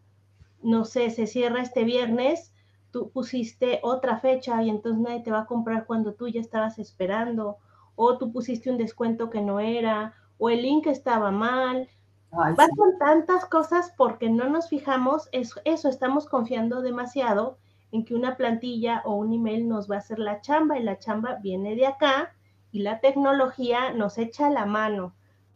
[0.63, 2.53] no sé, se cierra este viernes,
[2.91, 6.79] tú pusiste otra fecha y entonces nadie te va a comprar cuando tú ya estabas
[6.79, 7.59] esperando.
[7.95, 11.89] O tú pusiste un descuento que no era, o el link estaba mal
[12.31, 17.59] Pasan tantas cosas porque no nos fijamos, eso, eso, estamos confiando demasiado
[17.93, 20.99] en que una plantilla o un email nos va a hacer la chamba y la
[20.99, 22.35] chamba viene de acá
[22.73, 25.15] y la tecnología nos echa la mano,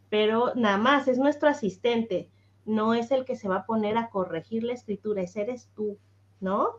[0.08, 2.30] pero nada más es nuestro asistente,
[2.64, 5.98] no es el que se va a poner a corregir la escritura, ese eres tú,
[6.40, 6.70] ¿no?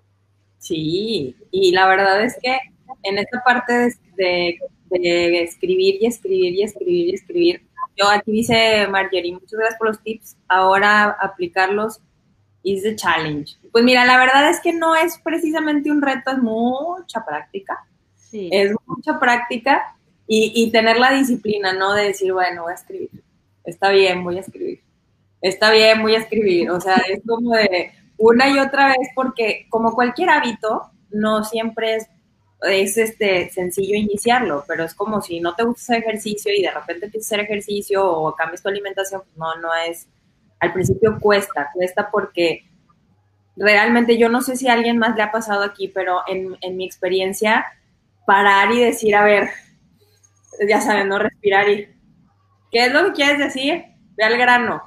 [0.57, 2.57] Sí, y la verdad es que
[3.03, 4.57] en esta parte de,
[4.89, 9.87] de escribir y escribir y escribir y escribir, yo aquí dice Marjorie, muchas gracias por
[9.87, 10.37] los tips.
[10.47, 11.99] Ahora aplicarlos
[12.63, 13.57] is the challenge.
[13.71, 17.85] Pues mira, la verdad es que no es precisamente un reto, es mucha práctica.
[18.15, 18.49] Sí.
[18.51, 19.95] Es mucha práctica
[20.27, 21.93] y, y tener la disciplina, ¿no?
[21.93, 23.09] De decir, bueno, voy a escribir.
[23.63, 24.81] Está bien, voy a escribir.
[25.41, 26.69] Está bien, voy a escribir.
[26.69, 31.95] O sea, es como de una y otra vez porque como cualquier hábito, no siempre
[31.95, 32.07] es
[32.61, 36.71] es este sencillo iniciarlo, pero es como si no te gusta hacer ejercicio y de
[36.71, 40.07] repente empiezas a hacer ejercicio o cambias tu alimentación, pues no, no es,
[40.59, 42.65] al principio cuesta, cuesta porque
[43.55, 46.77] realmente yo no sé si a alguien más le ha pasado aquí, pero en, en
[46.77, 47.65] mi experiencia,
[48.25, 49.49] parar y decir, a ver,
[50.67, 51.87] ya saben, no respirar y,
[52.71, 53.85] ¿qué es lo que quieres decir?
[54.15, 54.83] Ve al grano.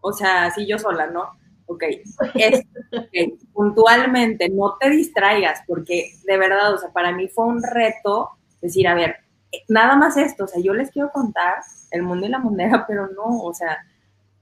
[0.00, 1.37] O sea, así yo sola, ¿no?
[1.68, 1.84] Ok,
[2.34, 2.62] es,
[3.52, 8.88] puntualmente no te distraigas, porque de verdad, o sea, para mí fue un reto decir,
[8.88, 9.16] a ver,
[9.68, 11.58] nada más esto, o sea, yo les quiero contar
[11.90, 13.78] el mundo y la moneda, pero no, o sea,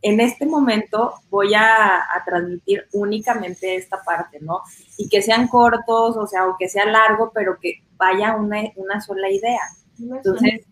[0.03, 4.63] en este momento voy a, transmitir únicamente esta parte, ¿no?
[4.97, 9.01] Y que sean cortos, o sea, o que sea largo, pero que vaya una, una
[9.01, 9.63] sola idea.
[9.99, 10.67] Entonces,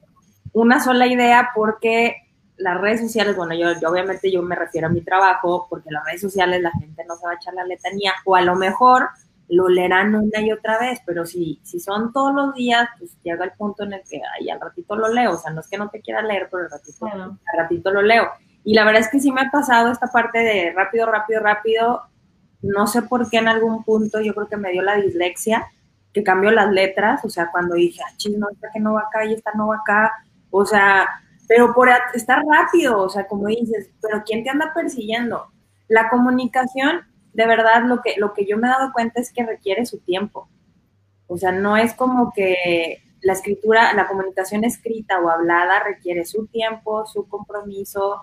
[0.52, 2.23] una sola idea porque
[2.56, 6.20] las redes sociales, bueno, yo, obviamente yo me refiero a mi trabajo, porque las redes
[6.20, 9.08] sociales la gente no se va a echar la letanía, o a lo mejor
[9.48, 13.44] lo leerán una y otra vez, pero si, si son todos los días, pues llega
[13.44, 15.78] el punto en el que ay, al ratito lo leo, o sea, no es que
[15.78, 18.28] no te quiera leer, pero al ratito, al ratito lo leo.
[18.64, 22.02] Y la verdad es que sí me ha pasado esta parte de rápido, rápido, rápido,
[22.62, 25.66] no sé por qué en algún punto yo creo que me dio la dislexia,
[26.12, 29.02] que cambió las letras, o sea, cuando dije, ah, chis, no, esta que no va
[29.02, 30.12] acá y esta no va acá,
[30.50, 31.06] o sea,
[31.46, 35.46] pero por estar rápido, o sea, como dices, pero ¿quién te anda persiguiendo?
[35.88, 37.02] La comunicación,
[37.32, 39.98] de verdad, lo que, lo que yo me he dado cuenta es que requiere su
[40.00, 40.48] tiempo.
[41.26, 46.46] O sea, no es como que la escritura, la comunicación escrita o hablada requiere su
[46.46, 48.22] tiempo, su compromiso.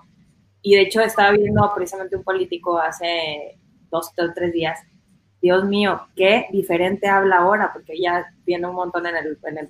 [0.60, 3.58] Y de hecho estaba viendo precisamente un político hace
[3.90, 4.80] dos o tres días.
[5.40, 9.68] Dios mío, qué diferente habla ahora, porque ya viene un montón en, el, en, el,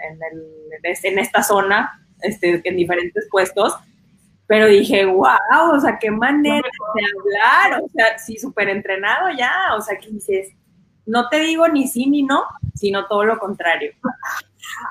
[0.00, 3.74] en, en esta zona este, en diferentes puestos,
[4.46, 9.74] pero dije, wow, o sea, qué manera de hablar, o sea, sí, súper entrenado ya,
[9.76, 10.52] o sea, que dices,
[11.06, 13.92] no te digo ni sí ni no, sino todo lo contrario.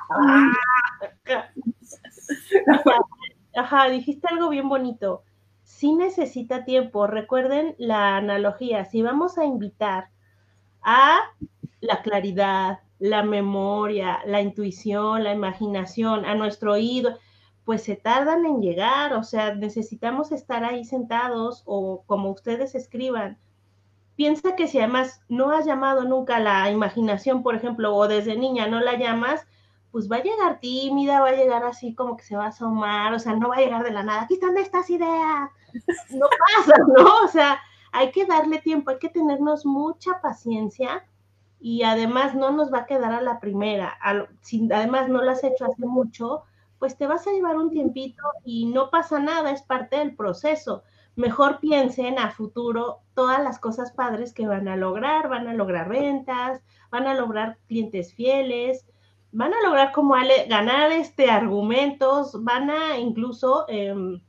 [3.56, 5.24] Ajá, dijiste algo bien bonito.
[5.64, 7.08] Sí necesita tiempo.
[7.08, 8.86] Recuerden la analogía.
[8.86, 10.10] Si vamos a invitar
[10.82, 11.20] a
[11.82, 17.18] la claridad, la memoria, la intuición, la imaginación, a nuestro oído,
[17.66, 23.38] pues se tardan en llegar, o sea, necesitamos estar ahí sentados o como ustedes escriban.
[24.16, 28.68] Piensa que si además no has llamado nunca la imaginación, por ejemplo, o desde niña
[28.68, 29.48] no la llamas,
[29.92, 33.14] pues va a llegar tímida, va a llegar así como que se va a asomar,
[33.14, 35.50] o sea, no va a llegar de la nada, aquí están estas ideas,
[36.12, 37.24] no pasa, ¿no?
[37.24, 37.60] O sea,
[37.92, 41.06] hay que darle tiempo, hay que tenernos mucha paciencia
[41.66, 43.98] y además no nos va a quedar a la primera.
[44.42, 46.44] si además no lo has hecho hace mucho,
[46.78, 50.84] pues te vas a llevar un tiempito y no pasa nada, es parte del proceso.
[51.16, 55.88] Mejor piensen a futuro todas las cosas padres que van a lograr, van a lograr
[55.88, 58.86] ventas, van a lograr clientes fieles,
[59.32, 60.16] van a lograr como
[60.50, 64.22] ganar este argumentos, van a incluso em,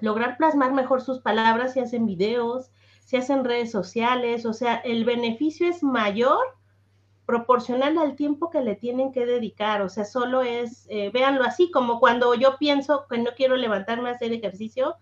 [0.00, 2.70] lograr plasmar mejor sus palabras si hacen videos,
[3.04, 6.59] si hacen redes sociales, o sea, el beneficio es mayor
[7.30, 11.70] proporcional al tiempo que le tienen que dedicar, o sea, solo es, eh, véanlo así,
[11.70, 14.96] como cuando yo pienso que no quiero levantarme a hacer ejercicio,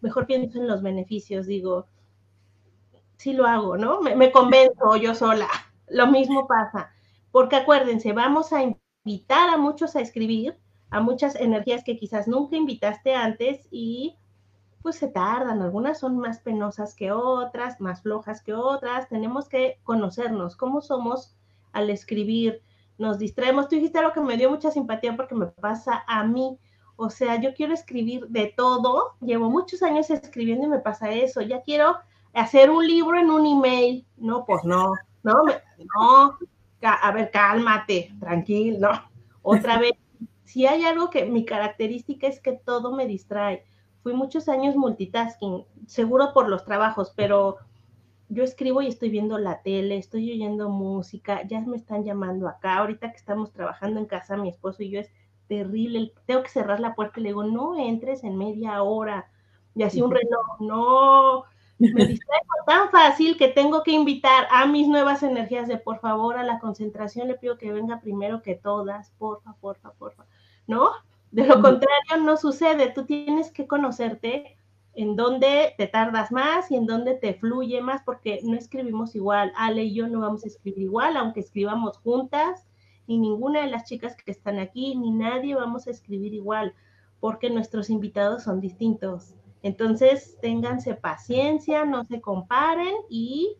[0.00, 1.86] mejor pienso en los beneficios, digo,
[3.18, 4.00] sí lo hago, ¿no?
[4.00, 5.46] Me, me convenzo yo sola,
[5.88, 6.90] lo mismo pasa,
[7.30, 10.56] porque acuérdense, vamos a invitar a muchos a escribir,
[10.88, 14.16] a muchas energías que quizás nunca invitaste antes y
[14.80, 19.80] pues se tardan, algunas son más penosas que otras, más flojas que otras, tenemos que
[19.82, 21.36] conocernos, cómo somos
[21.74, 22.62] al escribir,
[22.96, 23.68] nos distraemos.
[23.68, 26.58] Tú dijiste algo que me dio mucha simpatía porque me pasa a mí.
[26.96, 31.42] O sea, yo quiero escribir de todo, llevo muchos años escribiendo y me pasa eso.
[31.42, 31.96] Ya quiero
[32.32, 34.06] hacer un libro en un email.
[34.16, 35.42] No, pues no, no,
[35.96, 36.38] no.
[36.82, 38.92] A ver, cálmate, tranquilo.
[38.92, 39.02] No.
[39.42, 39.92] Otra vez,
[40.44, 43.64] si hay algo que mi característica es que todo me distrae.
[44.02, 47.56] Fui muchos años multitasking, seguro por los trabajos, pero
[48.34, 52.78] yo escribo y estoy viendo la tele, estoy oyendo música, ya me están llamando acá,
[52.78, 55.10] ahorita que estamos trabajando en casa, mi esposo y yo es
[55.46, 59.30] terrible, tengo que cerrar la puerta y le digo, no entres en media hora,
[59.74, 61.44] y así un reloj, no,
[61.78, 66.36] me distraigo tan fácil que tengo que invitar a mis nuevas energías de por favor
[66.36, 70.26] a la concentración, le pido que venga primero que todas, porfa, porfa, porfa,
[70.66, 70.90] ¿no?
[71.30, 72.92] De lo contrario, no sucede.
[72.92, 74.56] Tú tienes que conocerte
[74.96, 79.52] en dónde te tardas más y en dónde te fluye más, porque no escribimos igual.
[79.56, 82.66] Ale y yo no vamos a escribir igual, aunque escribamos juntas,
[83.06, 86.74] ni ninguna de las chicas que están aquí, ni nadie vamos a escribir igual,
[87.20, 89.34] porque nuestros invitados son distintos.
[89.62, 93.56] Entonces, ténganse paciencia, no se comparen y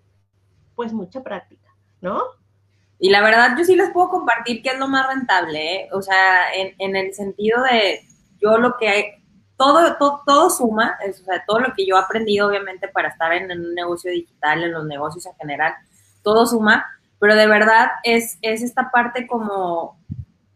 [0.75, 2.21] pues mucha práctica, ¿no?
[2.99, 5.89] Y la verdad, yo sí les puedo compartir qué es lo más rentable, ¿eh?
[5.93, 8.01] O sea, en, en el sentido de
[8.41, 9.24] yo lo que
[9.57, 13.33] todo, todo, todo suma, o sea, todo lo que yo he aprendido, obviamente, para estar
[13.33, 15.75] en, un negocio digital, en los negocios en general,
[16.23, 16.85] todo suma,
[17.21, 19.99] pero de verdad es, es esta parte como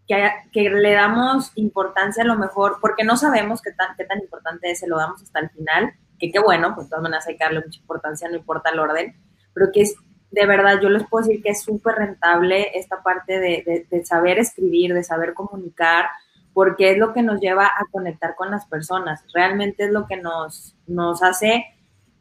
[0.07, 4.19] que, que, le damos importancia a lo mejor, porque no sabemos qué tan, qué tan
[4.21, 7.27] importante es, se lo damos hasta el final, que qué bueno, pues de todas maneras
[7.29, 9.17] hay que darle mucha importancia, no importa el orden,
[9.55, 9.95] pero que es,
[10.31, 14.05] de verdad, yo les puedo decir que es súper rentable esta parte de, de, de
[14.05, 16.07] saber escribir, de saber comunicar,
[16.59, 20.17] porque es lo que nos lleva a conectar con las personas, realmente es lo que
[20.17, 21.67] nos, nos hace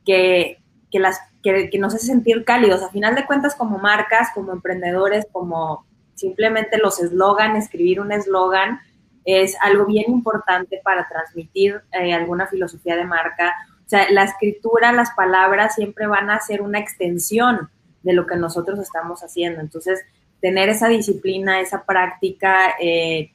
[0.06, 0.60] que,
[0.92, 2.84] que las, que, que, nos hace sentir cálidos.
[2.84, 8.80] A final de cuentas, como marcas, como emprendedores, como simplemente los eslogan, escribir un eslogan,
[9.26, 13.56] es algo bien importante para transmitir eh, alguna filosofía de marca.
[13.88, 17.72] O sea, la escritura, las palabras siempre van a ser una extensión
[18.04, 19.62] de lo que nosotros estamos haciendo.
[19.62, 20.00] Entonces,
[20.42, 23.32] tener esa disciplina, esa práctica, eh,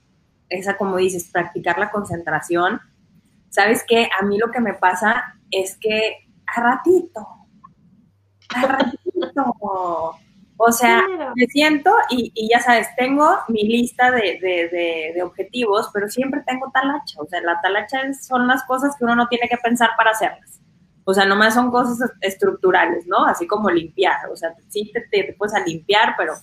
[0.52, 2.80] esa, como dices, practicar la concentración.
[3.50, 4.08] ¿Sabes qué?
[4.18, 7.26] A mí lo que me pasa es que a ratito,
[8.54, 9.54] a ratito,
[10.64, 11.02] o sea,
[11.34, 16.42] me siento y, y, ya sabes, tengo mi lista de, de, de, objetivos, pero siempre
[16.46, 17.20] tengo talacha.
[17.20, 20.60] O sea, la talacha son las cosas que uno no tiene que pensar para hacerlas.
[21.04, 23.24] O sea, nomás son cosas estructurales, ¿no?
[23.24, 24.28] Así como limpiar.
[24.30, 26.34] O sea, sí te, te, te puedes a limpiar, pero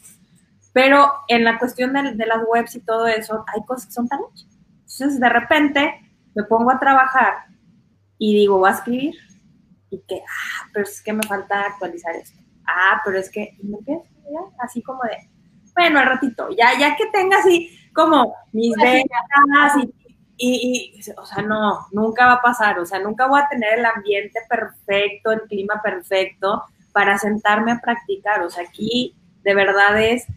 [0.74, 4.08] pero en la cuestión de, de, las webs y todo eso, hay cosas que son
[4.08, 4.48] tan hechas.
[4.82, 7.46] Entonces, de repente, me pongo a trabajar
[8.18, 9.16] y digo, voy a escribir.
[9.90, 12.40] Y que, ah, pero es que me falta actualizar esto.
[12.68, 15.30] Ah, pero es que, y me empiezo ya, así como de,
[15.74, 19.94] bueno, al ratito, ya, ya que tenga así como mis ventas y,
[20.38, 23.80] y, y, o sea, no, nunca va a pasar, o sea, nunca voy a tener
[23.80, 30.00] el ambiente perfecto, el clima perfecto para sentarme a practicar, o sea, aquí de verdad
[30.00, 30.28] es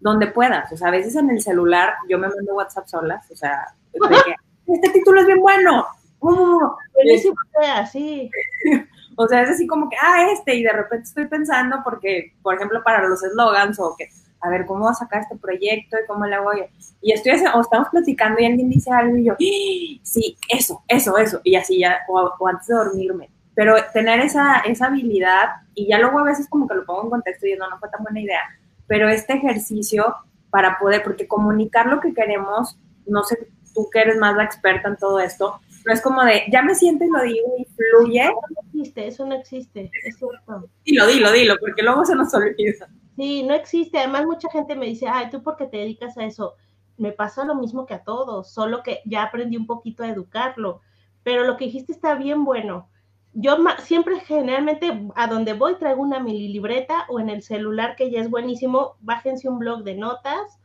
[0.00, 0.72] donde puedas.
[0.72, 3.74] O sea, a veces en el celular yo me mando WhatsApp solas, o sea,
[4.66, 5.86] este título es bien bueno.
[6.20, 7.34] Uh, Buenísimo,
[9.16, 12.54] o sea, es así como que, ah, este, y de repente estoy pensando porque, por
[12.54, 14.08] ejemplo, para los eslogans o que,
[14.42, 16.64] a ver, ¿cómo voy a sacar este proyecto y cómo le voy?
[17.00, 20.00] Y estoy, o estamos platicando y alguien dice algo y yo, ¡Ah!
[20.02, 23.30] sí, eso, eso, eso, y así ya, o, o, antes de dormirme.
[23.54, 27.10] Pero tener esa, esa habilidad, y ya luego a veces como que lo pongo en
[27.10, 28.42] contexto y no, no fue tan buena idea,
[28.90, 30.16] pero este ejercicio
[30.50, 32.76] para poder, porque comunicar lo que queremos,
[33.06, 36.42] no sé, tú que eres más la experta en todo esto, no es como de,
[36.50, 38.24] ya me siento y lo digo y fluye.
[38.24, 40.68] No, no existe, eso no existe, es cierto.
[40.84, 42.88] Dilo, dilo, dilo, porque luego se nos olvida.
[43.14, 43.98] Sí, no existe.
[43.98, 46.56] Además, mucha gente me dice, ay, ¿tú por qué te dedicas a eso?
[46.96, 50.80] Me pasa lo mismo que a todos, solo que ya aprendí un poquito a educarlo.
[51.22, 52.88] Pero lo que dijiste está bien bueno
[53.32, 58.10] yo siempre generalmente a donde voy traigo una mini libreta o en el celular que
[58.10, 60.58] ya es buenísimo, bájense un blog de notas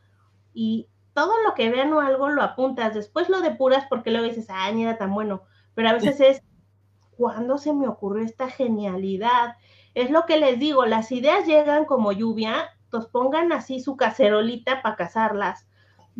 [0.53, 4.47] y todo lo que vean o algo lo apuntas, después lo depuras porque luego dices,
[4.49, 6.43] ah, ni era tan bueno, pero a veces es,
[7.17, 9.55] ¿cuándo se me ocurrió esta genialidad?
[9.93, 14.81] Es lo que les digo, las ideas llegan como lluvia, pues pongan así su cacerolita
[14.81, 15.67] para cazarlas,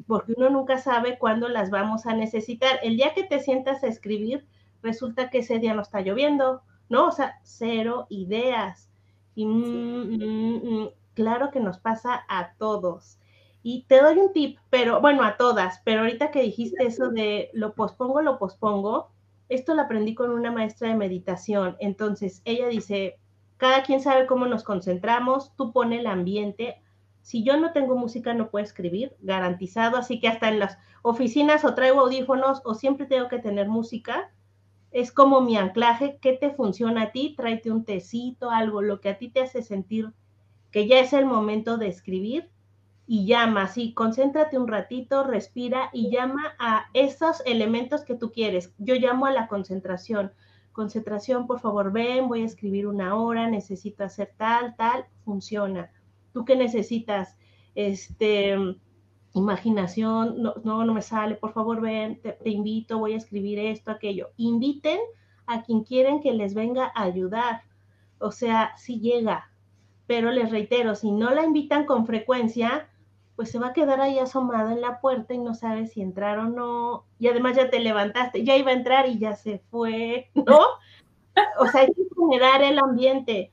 [0.08, 2.80] porque uno nunca sabe cuándo las vamos a necesitar.
[2.84, 4.45] El día que te sientas a escribir,
[4.86, 7.07] resulta que ese día no está lloviendo, ¿no?
[7.07, 8.89] O sea, cero ideas.
[9.33, 13.19] Y mm, mm, mm, claro que nos pasa a todos.
[13.63, 17.49] Y te doy un tip, pero bueno, a todas, pero ahorita que dijiste eso de
[17.53, 19.09] lo pospongo, lo pospongo,
[19.49, 21.75] esto lo aprendí con una maestra de meditación.
[21.79, 23.17] Entonces, ella dice,
[23.57, 26.79] cada quien sabe cómo nos concentramos, tú pone el ambiente.
[27.21, 29.97] Si yo no tengo música, no puedo escribir, garantizado.
[29.97, 34.31] Así que hasta en las oficinas o traigo audífonos o siempre tengo que tener música
[34.95, 37.33] es como mi anclaje, ¿qué te funciona a ti?
[37.35, 40.13] Tráete un tecito, algo, lo que a ti te hace sentir
[40.71, 42.49] que ya es el momento de escribir
[43.05, 48.73] y llama, sí, concéntrate un ratito, respira y llama a esos elementos que tú quieres.
[48.77, 50.31] Yo llamo a la concentración.
[50.71, 55.91] Concentración, por favor, ven, voy a escribir una hora, necesito hacer tal, tal, funciona.
[56.31, 57.37] ¿Tú qué necesitas?
[57.75, 58.55] Este,
[59.36, 63.59] imaginación, no, no, no me sale, por favor ven, te, te, invito, voy a escribir
[63.59, 64.29] esto, aquello.
[64.38, 64.99] Inviten
[65.45, 67.63] a quien quieren que les venga a ayudar.
[68.19, 69.51] O sea, si llega,
[70.07, 72.89] pero les reitero, si no la invitan con frecuencia,
[73.36, 76.39] pues se va a quedar ahí asomado en la puerta y no sabe si entrar
[76.39, 77.05] o no.
[77.19, 80.59] Y además ya te levantaste, ya iba a entrar y ya se fue, ¿no?
[81.59, 83.51] O sea, hay que generar el ambiente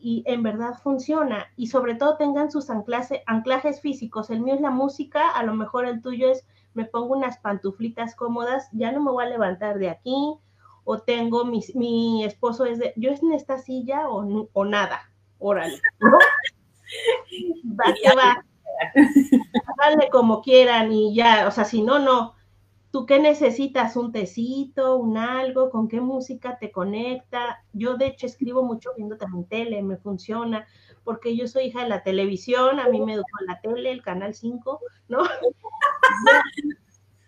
[0.00, 1.46] y en verdad funciona.
[1.56, 4.30] Y sobre todo tengan sus anclajes físicos.
[4.30, 8.14] El mío es la música, a lo mejor el tuyo es me pongo unas pantuflitas
[8.14, 10.36] cómodas, ya no me voy a levantar de aquí,
[10.84, 15.10] o tengo mi, mi esposo es de, yo es en esta silla o, o nada,
[15.38, 16.10] órale, ¿no?
[17.78, 18.44] va que va,
[19.78, 22.34] dale como quieran y ya, o sea, si no, no,
[22.90, 23.94] ¿Tú qué necesitas?
[23.96, 24.96] ¿Un tecito?
[24.96, 25.70] ¿Un algo?
[25.70, 27.62] ¿Con qué música te conecta?
[27.72, 30.66] Yo de hecho escribo mucho viendo también tele, me funciona,
[31.04, 34.34] porque yo soy hija de la televisión, a mí me educó la tele, el canal
[34.34, 35.22] 5, ¿no?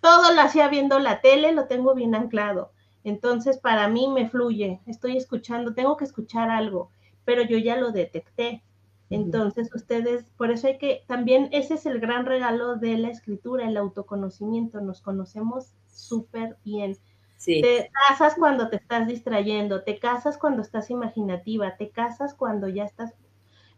[0.01, 2.73] Todo lo hacía viendo la tele, lo tengo bien anclado.
[3.05, 6.91] Entonces, para mí me fluye, estoy escuchando, tengo que escuchar algo,
[7.25, 8.65] pero yo ya lo detecté.
[9.13, 13.69] Entonces, ustedes, por eso hay que, también ese es el gran regalo de la escritura,
[13.69, 16.97] el autoconocimiento, nos conocemos súper bien.
[17.45, 22.85] Te casas cuando te estás distrayendo, te casas cuando estás imaginativa, te casas cuando ya
[22.85, 23.13] estás...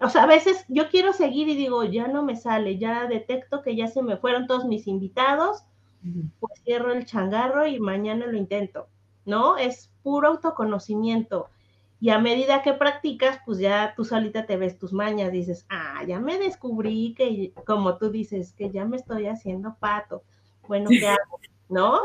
[0.01, 3.63] O sea, a veces yo quiero seguir y digo, ya no me sale, ya detecto
[3.63, 5.65] que ya se me fueron todos mis invitados,
[6.39, 8.89] pues cierro el changarro y mañana lo intento,
[9.25, 9.57] ¿no?
[9.57, 11.49] Es puro autoconocimiento.
[12.01, 16.03] Y a medida que practicas, pues ya tú solita te ves tus mañas, dices, ah,
[16.07, 20.23] ya me descubrí que, como tú dices, que ya me estoy haciendo pato.
[20.69, 21.41] Bueno, ¿qué hago?
[21.69, 22.01] ¿No?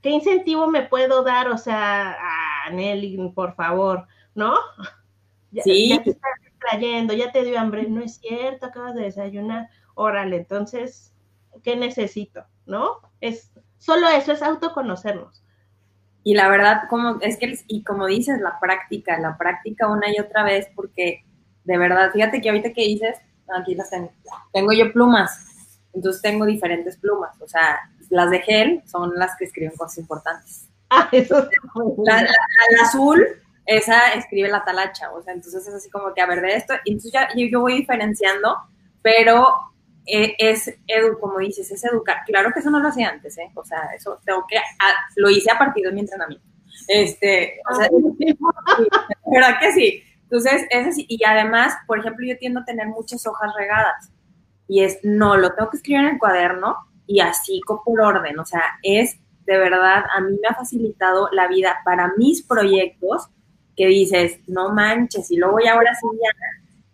[0.00, 1.48] ¿Qué incentivo me puedo dar?
[1.48, 4.54] O sea, ah, Nelly, por favor, ¿no?
[5.54, 5.90] Ya, sí.
[5.90, 10.36] ya te estás distrayendo, ya te dio hambre, no es cierto, acabas de desayunar, órale,
[10.36, 11.14] entonces,
[11.62, 12.46] ¿qué necesito?
[12.64, 13.00] ¿No?
[13.20, 15.44] Es, solo eso es autoconocernos.
[16.24, 20.20] Y la verdad, como es que, y como dices, la práctica, la práctica una y
[20.20, 21.24] otra vez, porque
[21.64, 23.18] de verdad, fíjate que ahorita que dices,
[23.56, 24.12] aquí las tengo,
[24.52, 25.46] tengo yo plumas,
[25.92, 30.68] entonces tengo diferentes plumas, o sea, las de gel son las que escriben cosas importantes.
[30.94, 31.48] Ah, eso
[32.04, 32.28] la,
[32.82, 33.26] azul,
[33.64, 36.74] esa escribe la talacha, o sea, entonces es así como que, a ver, de esto,
[36.84, 38.58] entonces ya yo voy diferenciando,
[39.00, 39.71] pero
[40.06, 42.18] es, edu, como dices, es educar.
[42.26, 43.50] Claro que eso no lo hacía antes, ¿eh?
[43.54, 44.56] O sea, eso tengo que,
[45.16, 46.46] lo hice a partir de mi entrenamiento.
[46.88, 47.88] Este, o sea,
[49.26, 50.02] ¿verdad que sí?
[50.22, 51.06] Entonces, es así.
[51.08, 54.10] Y además, por ejemplo, yo tiendo a tener muchas hojas regadas.
[54.68, 56.76] Y es, no, lo tengo que escribir en el cuaderno
[57.06, 58.38] y así por orden.
[58.38, 63.28] O sea, es de verdad, a mí me ha facilitado la vida para mis proyectos
[63.76, 66.30] que dices, no manches, y luego ya ahora sí ya,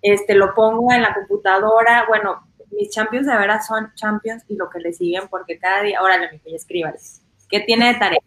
[0.01, 4.69] este, lo pongo en la computadora, bueno, mis champions de veras son champions y lo
[4.71, 8.21] que le siguen, porque cada día, órale, mi escríbales, ¿qué tiene de tarea?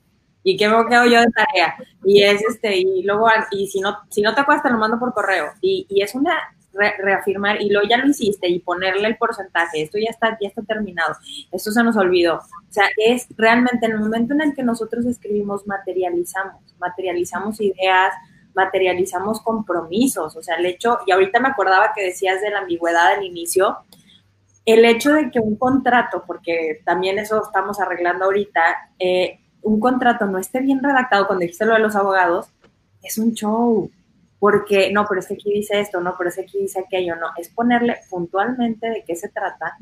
[0.43, 1.75] ¿Y qué hago yo de tarea?
[2.03, 4.97] Y es este, y luego, y si no, si no te acuerdas, te lo mando
[4.97, 5.51] por correo.
[5.61, 6.35] Y, y es una
[6.73, 10.61] reafirmar, y lo ya lo hiciste, y ponerle el porcentaje, esto ya está, ya está
[10.61, 11.15] terminado,
[11.51, 12.35] esto se nos olvidó.
[12.37, 18.13] O sea, es realmente en el momento en el que nosotros escribimos, materializamos, materializamos ideas,
[18.55, 23.13] materializamos compromisos, o sea, el hecho, y ahorita me acordaba que decías de la ambigüedad
[23.13, 23.77] al inicio,
[24.65, 28.61] el hecho de que un contrato, porque también eso estamos arreglando ahorita,
[28.99, 32.51] eh, un contrato no esté bien redactado, cuando dijiste lo de los abogados,
[33.01, 33.89] es un show.
[34.39, 37.15] Porque, no, pero es que aquí dice esto, no, pero es que aquí dice aquello,
[37.15, 39.77] no, es ponerle puntualmente de qué se trata.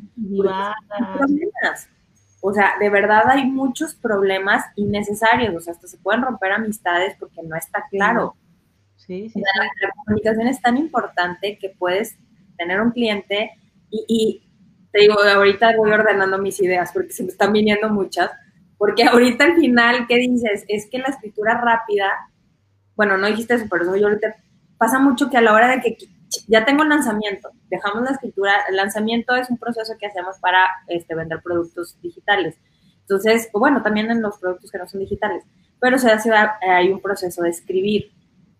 [2.42, 7.16] O sea, de verdad hay muchos problemas innecesarios, o sea, hasta se pueden romper amistades
[7.18, 8.36] porque no está claro.
[8.98, 12.18] Sí, sí, la, comunicación es tan importante que puedes
[12.58, 13.52] tener un cliente
[13.90, 14.44] y
[14.92, 18.32] te digo, ahorita voy ordenando mis ideas porque se me están viniendo muchas,
[18.78, 20.66] porque ahorita al final, ¿qué dices?
[20.68, 22.12] Es que la escritura rápida,
[22.96, 24.36] bueno, no dijiste eso, pero eso yo ahorita
[24.78, 25.98] pasa mucho que a la hora de que
[26.48, 31.16] ya tengo lanzamiento, dejamos la escritura, el lanzamiento es un proceso que hacemos para este,
[31.16, 32.56] vender productos digitales.
[33.02, 35.44] Entonces, bueno, también en los productos que no son digitales,
[35.80, 38.12] pero se hace, hay un proceso de escribir.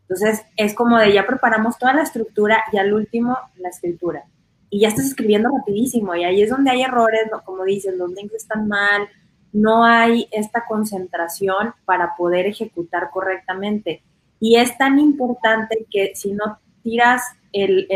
[0.02, 4.26] Entonces, es como de ya preparamos toda la estructura y al último la escritura
[4.70, 8.48] y ya estás escribiendo rapidísimo y ahí es donde hay errores, como dices, los links
[8.66, 9.08] mal,
[9.52, 14.04] no hay esta concentración para poder ejecutar correctamente.
[14.40, 17.88] Y es tan importante que si no tiras el,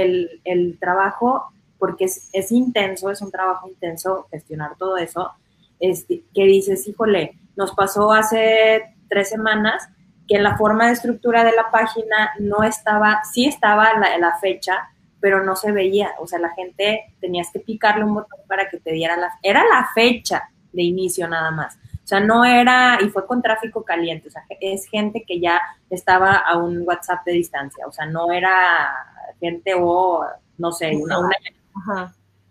[0.44, 1.46] el, trabajo,
[1.78, 5.32] porque es, es, intenso, es un trabajo intenso gestionar todo eso,
[5.80, 9.88] este, que dices, híjole, nos pasó hace tres semanas
[10.28, 14.90] que la forma de estructura de la página no estaba, sí estaba la, la fecha,
[15.24, 18.78] pero no se veía, o sea, la gente tenías que picarle un botón para que
[18.78, 21.78] te diera la, era la fecha de inicio nada más.
[21.78, 25.62] O sea, no era, y fue con tráfico caliente, o sea, es gente que ya
[25.90, 28.94] estaba a un WhatsApp de distancia, o sea, no era
[29.40, 30.26] gente o,
[30.58, 31.16] no sé, una,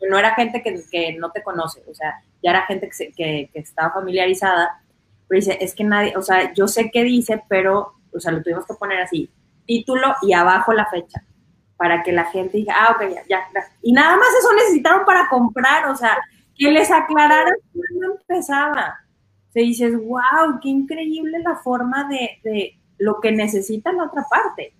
[0.09, 3.51] no era gente que, que, no te conoce, o sea, ya era gente que, que,
[3.53, 4.83] que, estaba familiarizada,
[5.29, 8.43] pero dice, es que nadie, o sea, yo sé qué dice, pero, o sea, lo
[8.43, 9.31] tuvimos que poner así,
[9.67, 11.23] título y abajo la fecha,
[11.83, 13.45] para que la gente diga, ah, ok, ya, ya,
[13.83, 16.17] y nada más eso necesitaron para comprar, o sea,
[16.55, 19.01] que les aclararan cuándo empezaba.
[19.53, 24.77] Se dices, wow, qué increíble la forma de, de lo que necesita la otra parte.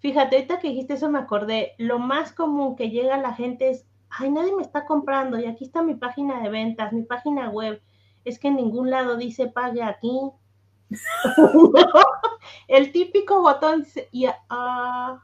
[0.00, 3.70] Fíjate, ahorita que dijiste eso me acordé, lo más común que llega a la gente
[3.70, 7.48] es, ay, nadie me está comprando y aquí está mi página de ventas, mi página
[7.48, 7.80] web.
[8.24, 10.32] Es que en ningún lado dice pague aquí.
[12.66, 15.22] El típico botón dice, y, ah,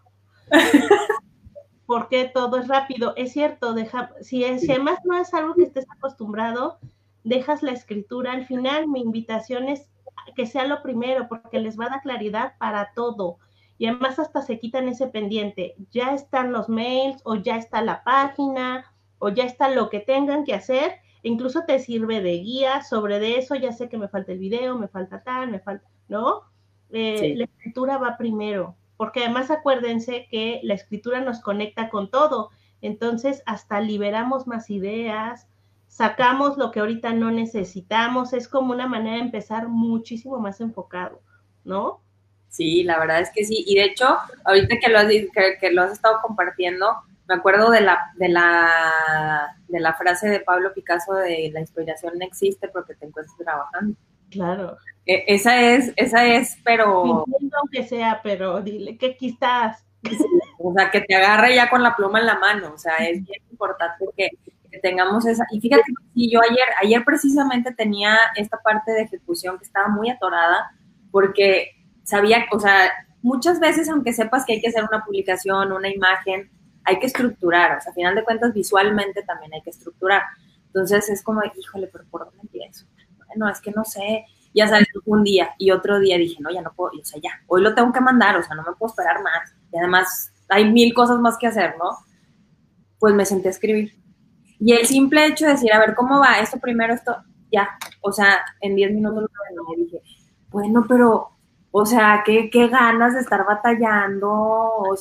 [1.87, 3.15] porque todo es rápido.
[3.17, 6.79] Es cierto, deja, si, si además no es algo que estés acostumbrado,
[7.25, 8.89] dejas la escritura al final.
[8.89, 9.91] Mi invitación es
[10.37, 13.39] que sea lo primero, porque les va a dar claridad para todo.
[13.79, 15.77] Y además hasta se quitan ese pendiente.
[15.91, 18.85] Ya están los mails o ya está la página
[19.19, 20.97] o ya está lo que tengan que hacer.
[21.23, 23.55] Incluso te sirve de guía sobre de eso.
[23.55, 26.43] Ya sé que me falta el video, me falta tal, me falta, ¿no?
[26.91, 32.51] Eh, la escritura va primero, porque además acuérdense que la escritura nos conecta con todo.
[32.83, 35.47] Entonces hasta liberamos más ideas,
[35.87, 41.23] sacamos lo que ahorita no necesitamos, es como una manera de empezar muchísimo más enfocado,
[41.65, 42.03] ¿no?
[42.49, 43.65] Sí, la verdad es que sí.
[43.67, 46.87] Y de hecho, ahorita que lo has, que, lo has estado compartiendo,
[47.29, 52.19] me acuerdo de la, de la, de la frase de Pablo Picasso de la inspiración
[52.19, 53.97] no existe porque te encuentras trabajando.
[54.31, 54.77] Claro.
[55.09, 57.25] E, esa es, esa es, pero.
[57.61, 59.85] Aunque sea, pero dile que aquí estás.
[60.59, 62.73] O sea, que te agarre ya con la pluma en la mano.
[62.75, 64.29] O sea, es bien importante que,
[64.71, 65.45] que tengamos esa.
[65.51, 65.83] Y fíjate
[66.15, 70.71] que yo ayer, ayer precisamente tenía esta parte de ejecución que estaba muy atorada,
[71.11, 71.71] porque
[72.05, 72.91] sabía, o sea,
[73.23, 76.51] muchas veces, aunque sepas que hay que hacer una publicación, una imagen,
[76.85, 77.79] hay que estructurar.
[77.79, 80.23] O sea, a final de cuentas, visualmente también hay que estructurar.
[80.67, 82.87] Entonces es como, híjole, pero ¿por dónde empiezo?
[83.27, 84.25] Bueno, es que no sé.
[84.55, 87.31] Ya sabes, un día y otro día dije, no, ya no puedo, o sea, ya,
[87.47, 89.55] hoy lo tengo que mandar, o sea, no me puedo esperar más.
[89.73, 91.91] Y además hay mil cosas más que hacer, ¿no?
[92.99, 93.99] Pues me senté a escribir
[94.61, 96.41] y el simple hecho de decir, a ver, ¿cómo va?
[96.41, 97.17] Esto primero, esto,
[97.51, 97.69] ya.
[98.01, 100.03] O sea, en 10 minutos lo dije,
[100.51, 101.31] bueno, pero,
[101.71, 104.97] o sea, ¿qué, qué ganas de estar batallando.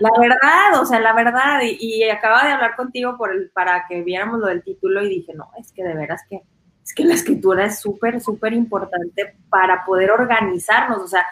[0.00, 1.60] La verdad, o sea, la verdad.
[1.62, 5.08] Y, y, acaba de hablar contigo por el, para que viéramos lo del título y
[5.08, 6.42] dije, no, es que de veras que,
[6.84, 10.98] es que la escritura es súper, súper importante para poder organizarnos.
[10.98, 11.24] O sea,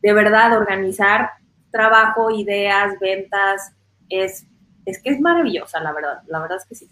[0.00, 1.30] de verdad, organizar
[1.70, 3.72] trabajo, ideas, ventas,
[4.08, 4.46] es,
[4.84, 6.22] es que es maravillosa, la verdad.
[6.26, 6.90] La verdad es que sí.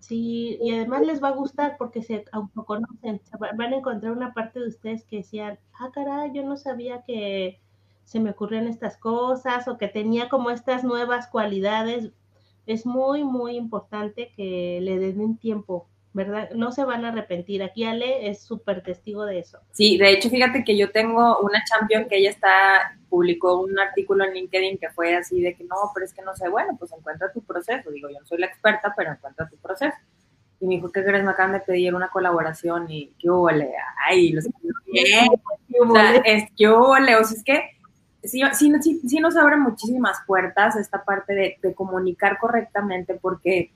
[0.00, 4.60] Sí, y además les va a gustar porque se autoconocen, van a encontrar una parte
[4.60, 7.58] de ustedes que decían, ah, caray, yo no sabía que
[8.04, 12.10] se me ocurrían estas cosas o que tenía como estas nuevas cualidades.
[12.66, 16.50] Es muy, muy importante que le den tiempo, ¿verdad?
[16.52, 17.62] No se van a arrepentir.
[17.62, 19.58] Aquí Ale es súper testigo de eso.
[19.72, 24.24] Sí, de hecho, fíjate que yo tengo una champion que ella está, publicó un artículo
[24.24, 26.92] en LinkedIn que fue así de que no, pero es que no sé, bueno, pues
[26.92, 27.90] encuentra tu proceso.
[27.90, 29.96] Digo, yo no soy la experta, pero encuentra tu proceso.
[30.60, 31.24] Y me dijo, ¿qué crees?
[31.24, 33.72] Me acaban de pedir una colaboración y qué huele,
[34.08, 34.44] ay, los
[34.92, 35.26] ¿qué?
[35.80, 37.70] O sea, es que huele, o sea, es que
[38.22, 43.72] sí, sí, sí, sí, nos abre muchísimas puertas esta parte de, de comunicar correctamente porque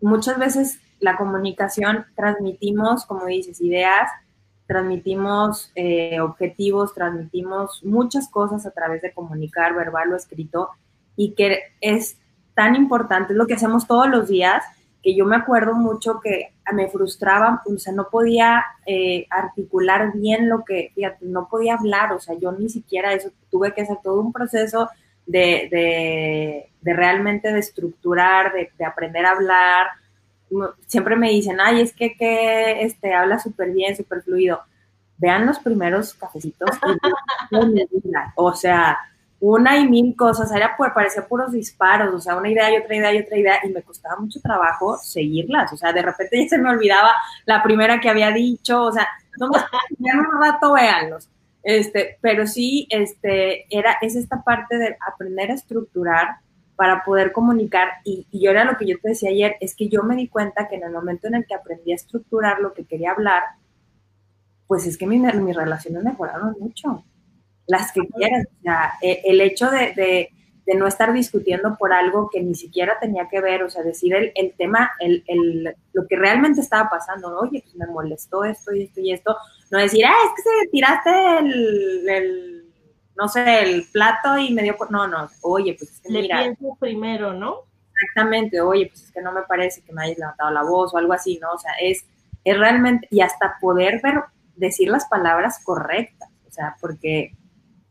[0.00, 4.10] muchas veces la comunicación transmitimos, como dices, ideas,
[4.66, 10.70] transmitimos eh, objetivos, transmitimos muchas cosas a través de comunicar verbal o escrito
[11.16, 12.18] y que es
[12.54, 14.62] tan importante, es lo que hacemos todos los días,
[15.02, 20.48] que yo me acuerdo mucho que me frustraba, o sea, no podía eh, articular bien
[20.48, 24.20] lo que, no podía hablar, o sea, yo ni siquiera eso, tuve que hacer todo
[24.20, 24.88] un proceso
[25.26, 29.86] de, de, de realmente de estructurar, de, de aprender a hablar,
[30.86, 34.60] siempre me dicen, ay, es que, que este, habla súper bien, súper fluido.
[35.18, 36.70] Vean los primeros cafecitos.
[38.36, 38.98] o sea,
[39.40, 43.14] una y mil cosas, era parecía puros disparos, o sea, una idea y otra idea
[43.14, 46.58] y otra idea, y me costaba mucho trabajo seguirlas, o sea, de repente ya se
[46.58, 47.12] me olvidaba
[47.46, 49.50] la primera que había dicho, o sea, no
[49.98, 51.28] ya un rato véanlos,
[51.62, 56.36] este, pero sí, este, era, es esta parte de aprender a estructurar,
[56.80, 57.88] para poder comunicar.
[58.04, 60.66] Y, yo era lo que yo te decía ayer, es que yo me di cuenta
[60.66, 63.42] que en el momento en el que aprendí a estructurar lo que quería hablar,
[64.66, 67.04] pues es que mi, mis relaciones mejoraron mucho.
[67.66, 68.46] Las que quieras.
[68.60, 70.30] O sea, e, el hecho de, de,
[70.64, 74.14] de, no estar discutiendo por algo que ni siquiera tenía que ver, o sea, decir
[74.14, 78.72] el, el tema, el, el, lo que realmente estaba pasando, oye, pues me molestó esto
[78.72, 79.36] y esto y esto,
[79.70, 81.10] no decir, ah, es que se tiraste
[82.08, 82.59] el
[83.20, 87.70] no sé, el plato y me dio, no, no, oye, pues Le pienso primero, ¿no?
[88.00, 90.98] exactamente, oye, pues es que no me parece que me hayas levantado la voz o
[90.98, 91.52] algo así, ¿no?
[91.52, 92.04] O sea, es,
[92.44, 94.22] es realmente, y hasta poder ver,
[94.56, 97.36] decir las palabras correctas, o sea, porque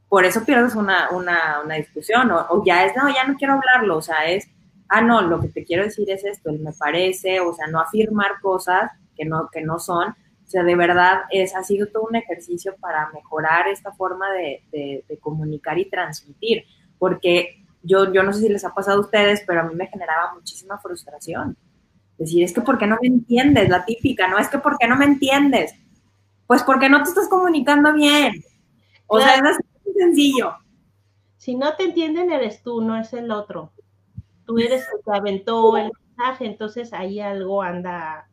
[0.07, 3.53] por eso pierdes una, una, una discusión, o, o, ya es, no, ya no quiero
[3.53, 4.47] hablarlo, o sea, es,
[4.87, 8.39] ah, no, lo que te quiero decir es esto, me parece, o sea, no afirmar
[8.41, 10.15] cosas que no, que no son,
[10.49, 14.63] o sea, de verdad es, ha sido todo un ejercicio para mejorar esta forma de,
[14.71, 16.63] de, de comunicar y transmitir,
[16.97, 19.85] porque yo, yo no sé si les ha pasado a ustedes, pero a mí me
[19.85, 21.55] generaba muchísima frustración.
[22.17, 23.69] Decir, es que ¿por qué no me entiendes?
[23.69, 24.39] La típica, ¿no?
[24.39, 25.75] Es que ¿por qué no me entiendes?
[26.47, 28.43] Pues porque no te estás comunicando bien.
[29.05, 30.55] O sea, es así sencillo.
[31.37, 33.71] Si no te entienden, eres tú, no es el otro.
[34.47, 38.28] Tú eres el que aventó el mensaje, entonces ahí algo anda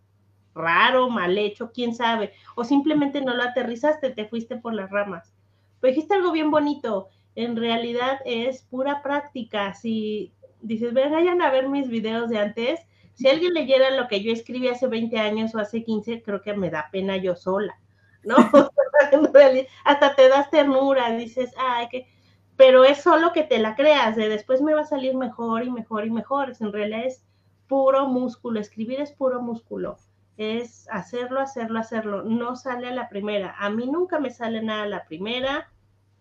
[0.57, 2.33] raro, mal hecho, quién sabe.
[2.57, 5.33] O simplemente no lo aterrizaste, te fuiste por las ramas.
[5.81, 9.75] Pero dijiste algo bien bonito en realidad es pura práctica.
[9.75, 10.33] Si
[10.63, 12.81] dices, vayan a ver mis videos de antes,
[13.13, 16.55] si alguien leyera lo que yo escribí hace 20 años o hace 15, creo que
[16.55, 17.79] me da pena yo sola,
[18.25, 18.37] ¿no?
[19.85, 22.09] hasta te das ternura, dices, ay, que...
[22.57, 25.71] Pero es solo que te la creas, de después me va a salir mejor y
[25.71, 26.55] mejor y mejor.
[26.59, 27.23] En realidad es
[27.69, 29.99] puro músculo, escribir es puro músculo,
[30.37, 32.23] es hacerlo, hacerlo, hacerlo.
[32.23, 33.55] No sale a la primera.
[33.59, 35.69] A mí nunca me sale nada a la primera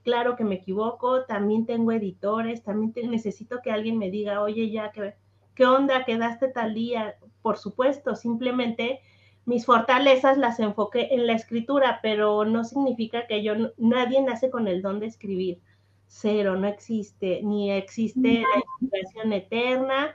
[0.05, 4.91] claro que me equivoco, también tengo editores, también necesito que alguien me diga, oye, ya,
[4.91, 5.15] ¿qué,
[5.55, 6.05] ¿qué onda?
[6.05, 7.15] ¿Quedaste tal día?
[7.41, 9.01] Por supuesto, simplemente
[9.45, 14.67] mis fortalezas las enfoqué en la escritura, pero no significa que yo, nadie nace con
[14.67, 15.59] el don de escribir.
[16.07, 20.13] Cero, no existe, ni existe la inspiración eterna.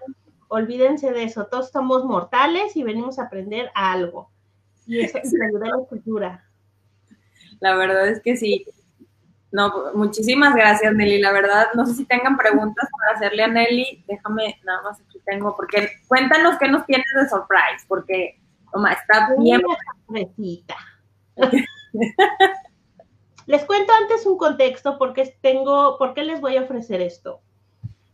[0.52, 4.32] Olvídense de eso, todos somos mortales y venimos a aprender algo.
[4.84, 6.44] Y eso es ayuda a la escritura.
[7.60, 8.66] La verdad es que sí.
[9.52, 11.20] No, muchísimas gracias, Nelly.
[11.20, 14.04] La verdad, no sé si tengan preguntas para hacerle a Nelly.
[14.08, 18.40] Déjame, nada más aquí tengo, porque cuéntanos qué nos tienes de surprise, porque,
[18.72, 19.62] toma, está bien.
[23.46, 27.40] les cuento antes un contexto porque tengo, por qué les voy a ofrecer esto.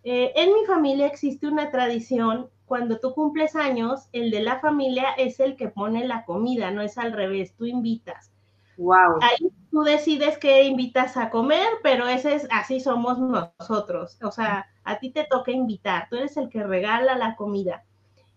[0.09, 5.11] Eh, en mi familia existe una tradición, cuando tú cumples años, el de la familia
[5.19, 8.31] es el que pone la comida, no es al revés, tú invitas.
[8.77, 9.19] Wow.
[9.21, 14.17] Ahí tú decides qué invitas a comer, pero ese es así somos nosotros.
[14.23, 17.85] O sea, a ti te toca invitar, tú eres el que regala la comida.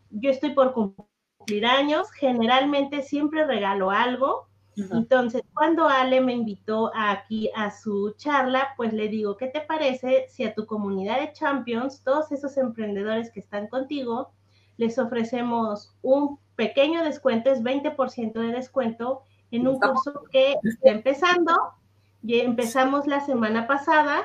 [0.09, 4.48] Yo estoy por cumplir años, generalmente siempre regalo algo.
[4.91, 10.25] Entonces, cuando Ale me invitó aquí a su charla, pues le digo, ¿qué te parece
[10.29, 14.31] si a tu comunidad de champions, todos esos emprendedores que están contigo,
[14.77, 21.53] les ofrecemos un pequeño descuento, es 20% de descuento en un curso que está empezando,
[22.23, 24.21] y empezamos la semana pasada.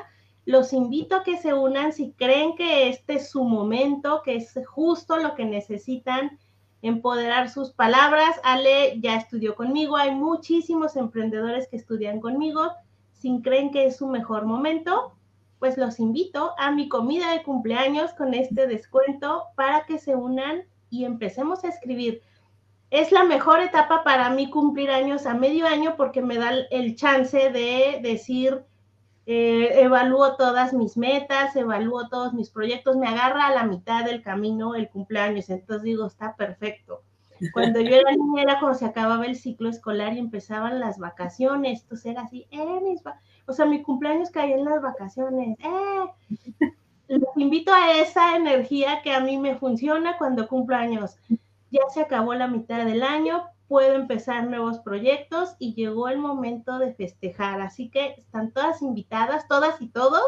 [0.47, 4.59] Los invito a que se unan si creen que este es su momento, que es
[4.67, 6.39] justo lo que necesitan
[6.87, 8.41] empoderar sus palabras.
[8.45, 12.71] Ale ya estudió conmigo, hay muchísimos emprendedores que estudian conmigo.
[13.13, 15.15] Si creen que es su mejor momento,
[15.59, 20.63] pues los invito a mi comida de cumpleaños con este descuento para que se unan
[20.91, 22.23] y empecemos a escribir
[22.95, 26.95] es la mejor etapa para mí cumplir años a medio año porque me da el
[26.95, 28.65] chance de decir,
[29.27, 34.23] eh, evalúo todas mis metas, evalúo todos mis proyectos, me agarra a la mitad del
[34.23, 37.03] camino el cumpleaños, entonces digo, está perfecto.
[37.53, 41.83] Cuando yo era niña era cuando se acababa el ciclo escolar y empezaban las vacaciones,
[41.83, 43.03] entonces era así, eh, mis
[43.47, 46.71] o sea, mi cumpleaños caía en las vacaciones, eh.
[47.09, 51.19] Los invito a esa energía que a mí me funciona cuando cumplo años
[51.75, 53.45] ya se acabó la mitad del año,
[53.75, 57.61] puedo empezar nuevos proyectos y llegó el momento de festejar.
[57.61, 60.23] Así que están todas invitadas, todas y todos,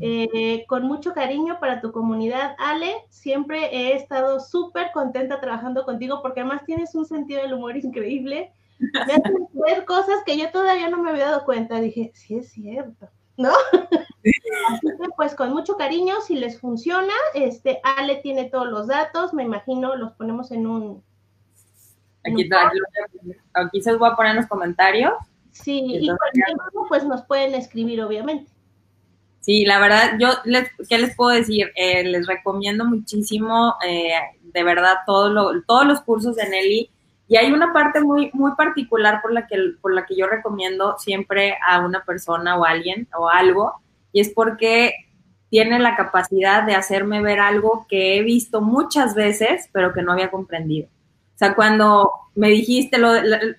[0.00, 2.56] eh, con mucho cariño para tu comunidad.
[2.58, 7.76] Ale, siempre he estado súper contenta trabajando contigo porque además tienes un sentido del humor
[7.76, 8.50] increíble.
[8.80, 11.78] Me haces ver cosas que yo todavía no me había dado cuenta.
[11.78, 13.52] Dije, sí es cierto, ¿no?
[14.70, 19.32] Así que pues con mucho cariño, si les funciona, este Ale tiene todos los datos,
[19.32, 21.04] me imagino los ponemos en un...
[22.26, 22.48] Aquí,
[23.54, 25.12] aquí, se los voy a poner en los comentarios.
[25.52, 26.18] Sí, y con
[26.88, 28.50] pues nos pueden escribir, obviamente.
[29.40, 31.70] Sí, la verdad, yo, les, ¿qué les puedo decir?
[31.76, 34.10] Eh, les recomiendo muchísimo, eh,
[34.42, 36.90] de verdad, todo todos los cursos de Nelly.
[37.28, 40.96] Y hay una parte muy, muy particular por la, que, por la que yo recomiendo
[40.98, 43.74] siempre a una persona o alguien o algo,
[44.12, 44.92] y es porque
[45.48, 50.12] tiene la capacidad de hacerme ver algo que he visto muchas veces, pero que no
[50.12, 50.88] había comprendido.
[51.36, 53.10] O sea, cuando me dijiste lo,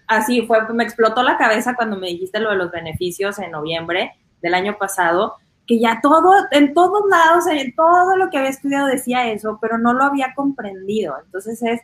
[0.08, 4.14] así fue, me explotó la cabeza cuando me dijiste lo de los beneficios en noviembre
[4.42, 5.36] del año pasado,
[5.68, 9.78] que ya todo, en todos lados, en todo lo que había estudiado decía eso, pero
[9.78, 11.18] no lo había comprendido.
[11.24, 11.82] Entonces es,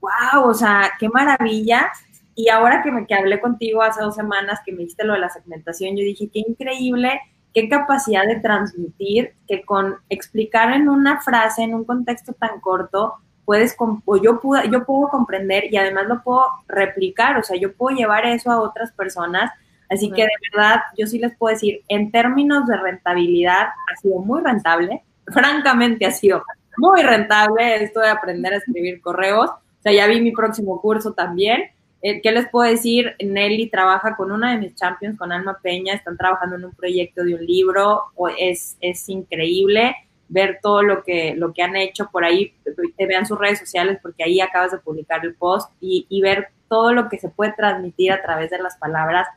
[0.00, 1.92] wow, o sea, qué maravilla.
[2.34, 5.18] Y ahora que me que hablé contigo hace dos semanas que me dijiste lo de
[5.18, 7.20] la segmentación, yo dije, qué increíble,
[7.52, 13.14] qué capacidad de transmitir que con explicar en una frase, en un contexto tan corto,
[13.44, 17.72] puedes, o yo, puedo, yo puedo comprender y además lo puedo replicar, o sea, yo
[17.72, 19.50] puedo llevar eso a otras personas.
[19.90, 24.18] Así que de verdad, yo sí les puedo decir, en términos de rentabilidad, ha sido
[24.20, 26.42] muy rentable, francamente ha sido
[26.76, 29.50] muy rentable esto de aprender a escribir correos.
[29.50, 31.64] O sea, ya vi mi próximo curso también.
[32.02, 33.14] Eh, ¿Qué les puedo decir?
[33.22, 37.22] Nelly trabaja con una de mis champions, con Alma Peña, están trabajando en un proyecto
[37.22, 38.04] de un libro,
[38.38, 39.94] es, es increíble
[40.34, 42.52] ver todo lo que, lo que han hecho por ahí,
[42.96, 46.48] te vean sus redes sociales porque ahí acabas de publicar el post y, y ver
[46.68, 49.28] todo lo que se puede transmitir a través de las palabras.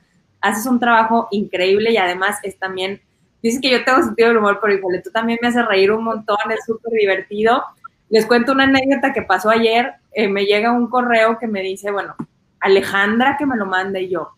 [0.41, 2.99] Haces un trabajo increíble y además es también,
[3.43, 6.03] dices que yo tengo sentido del humor, pero híjole, tú también me haces reír un
[6.03, 7.63] montón, es súper divertido.
[8.09, 11.91] Les cuento una anécdota que pasó ayer, eh, me llega un correo que me dice,
[11.91, 12.15] bueno,
[12.59, 14.31] Alejandra que me lo mande yo,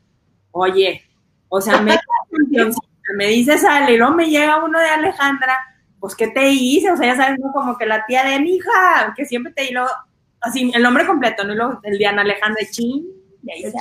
[0.51, 1.03] oye,
[1.47, 1.97] o sea, me,
[3.15, 5.57] me dice sale y luego me llega uno de Alejandra,
[5.99, 6.91] pues, ¿qué te hice?
[6.91, 7.51] O sea, ya sabes, ¿no?
[7.51, 9.85] Como que la tía de mi hija, que siempre te lo
[10.41, 11.53] así, el nombre completo, ¿no?
[11.53, 13.05] Y luego el Diana Alejandra Chin,
[13.43, 13.71] y ahí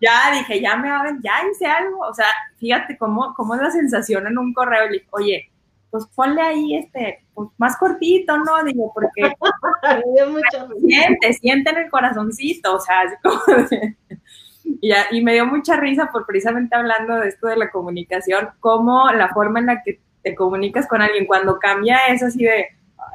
[0.00, 2.00] Ya dije, ya me va ya hice algo.
[2.00, 2.26] O sea,
[2.58, 4.88] fíjate cómo, cómo es la sensación en un correo.
[4.90, 5.50] Le oye,
[5.90, 8.64] pues ponle ahí este, pues más cortito, ¿no?
[8.64, 9.34] Digo, porque
[10.86, 13.40] siente, siente en el corazoncito, o sea, así como
[14.64, 19.10] y, y me dio mucha risa por precisamente hablando de esto de la comunicación, como
[19.12, 22.66] la forma en la que te comunicas con alguien, cuando cambia es así de,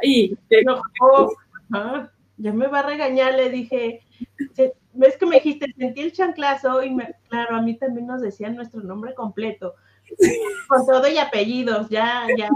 [0.01, 0.38] ay,
[2.38, 3.99] ya me va a regañar, le dije,
[4.93, 8.55] ves que me dijiste, sentí el chanclazo y me, claro, a mí también nos decían
[8.55, 9.76] nuestro nombre completo,
[10.70, 12.47] con todo y apellidos, ya, ya,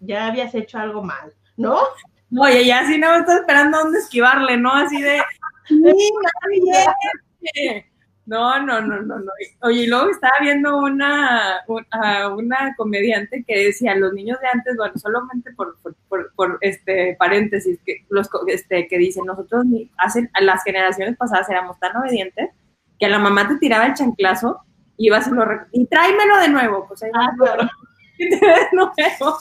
[0.00, 1.78] ya habías hecho algo mal, ¿no?
[2.38, 4.70] Oye, ya así no me estás esperando dónde esquivarle, ¿no?
[4.70, 5.22] Así de,
[5.66, 7.84] sí,
[8.28, 9.32] no, no, no, no, no.
[9.62, 14.92] Oye, y luego estaba viendo una, una comediante que decía, los niños de antes, bueno,
[14.96, 19.64] solamente por, por, por, este paréntesis, que los este, que dicen, nosotros
[19.96, 22.50] hacen, las generaciones pasadas éramos tan obedientes
[22.98, 24.60] que a la mamá te tiraba el chanclazo
[24.98, 27.66] y ibas y lo y tráemelo de nuevo, pues ahí ah, claro.
[28.18, 29.38] de nuevo.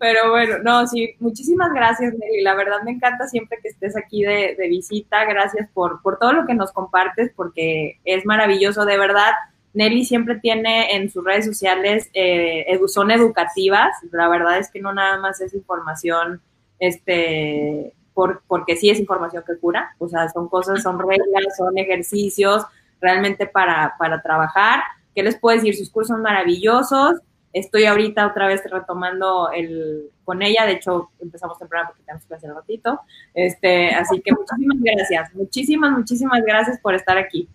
[0.00, 2.42] Pero bueno, no, sí, muchísimas gracias, Nelly.
[2.42, 5.24] La verdad me encanta siempre que estés aquí de, visita.
[5.24, 9.32] Gracias por, por todo lo que nos compartes, porque es maravilloso, de verdad.
[9.74, 13.96] Nelly siempre tiene en sus redes sociales, eh, son educativas.
[14.12, 16.40] La verdad es que no nada más es información,
[16.78, 19.94] este, por, porque sí es información que cura.
[19.98, 22.64] O sea, son cosas, son reglas, son ejercicios
[23.00, 24.80] realmente para, para trabajar.
[25.14, 25.76] ¿Qué les puedo decir?
[25.76, 27.20] Sus cursos maravillosos.
[27.54, 32.34] Estoy ahorita otra vez retomando el con ella, de hecho empezamos temprano porque tenemos que
[32.34, 33.00] hacer un ratito.
[33.32, 37.48] Este, así que muchísimas gracias, muchísimas, muchísimas gracias por estar aquí.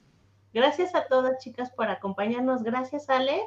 [0.54, 3.42] Gracias a todas chicas por acompañarnos, gracias Ale.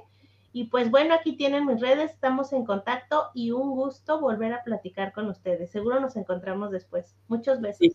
[0.54, 4.62] Y pues bueno, aquí tienen mis redes, estamos en contacto y un gusto volver a
[4.62, 5.70] platicar con ustedes.
[5.70, 7.16] Seguro nos encontramos después.
[7.28, 7.88] Muchos besos.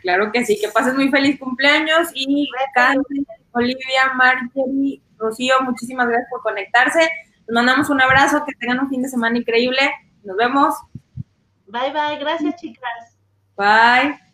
[0.00, 6.28] claro que sí, que pases muy feliz cumpleaños y Candy, Olivia, Marjorie, Rocío, muchísimas gracias
[6.30, 7.10] por conectarse.
[7.46, 9.80] Les mandamos un abrazo, que tengan un fin de semana increíble.
[10.22, 10.74] Nos vemos.
[11.66, 12.18] Bye, bye.
[12.18, 13.16] Gracias, chicas.
[13.56, 14.33] Bye.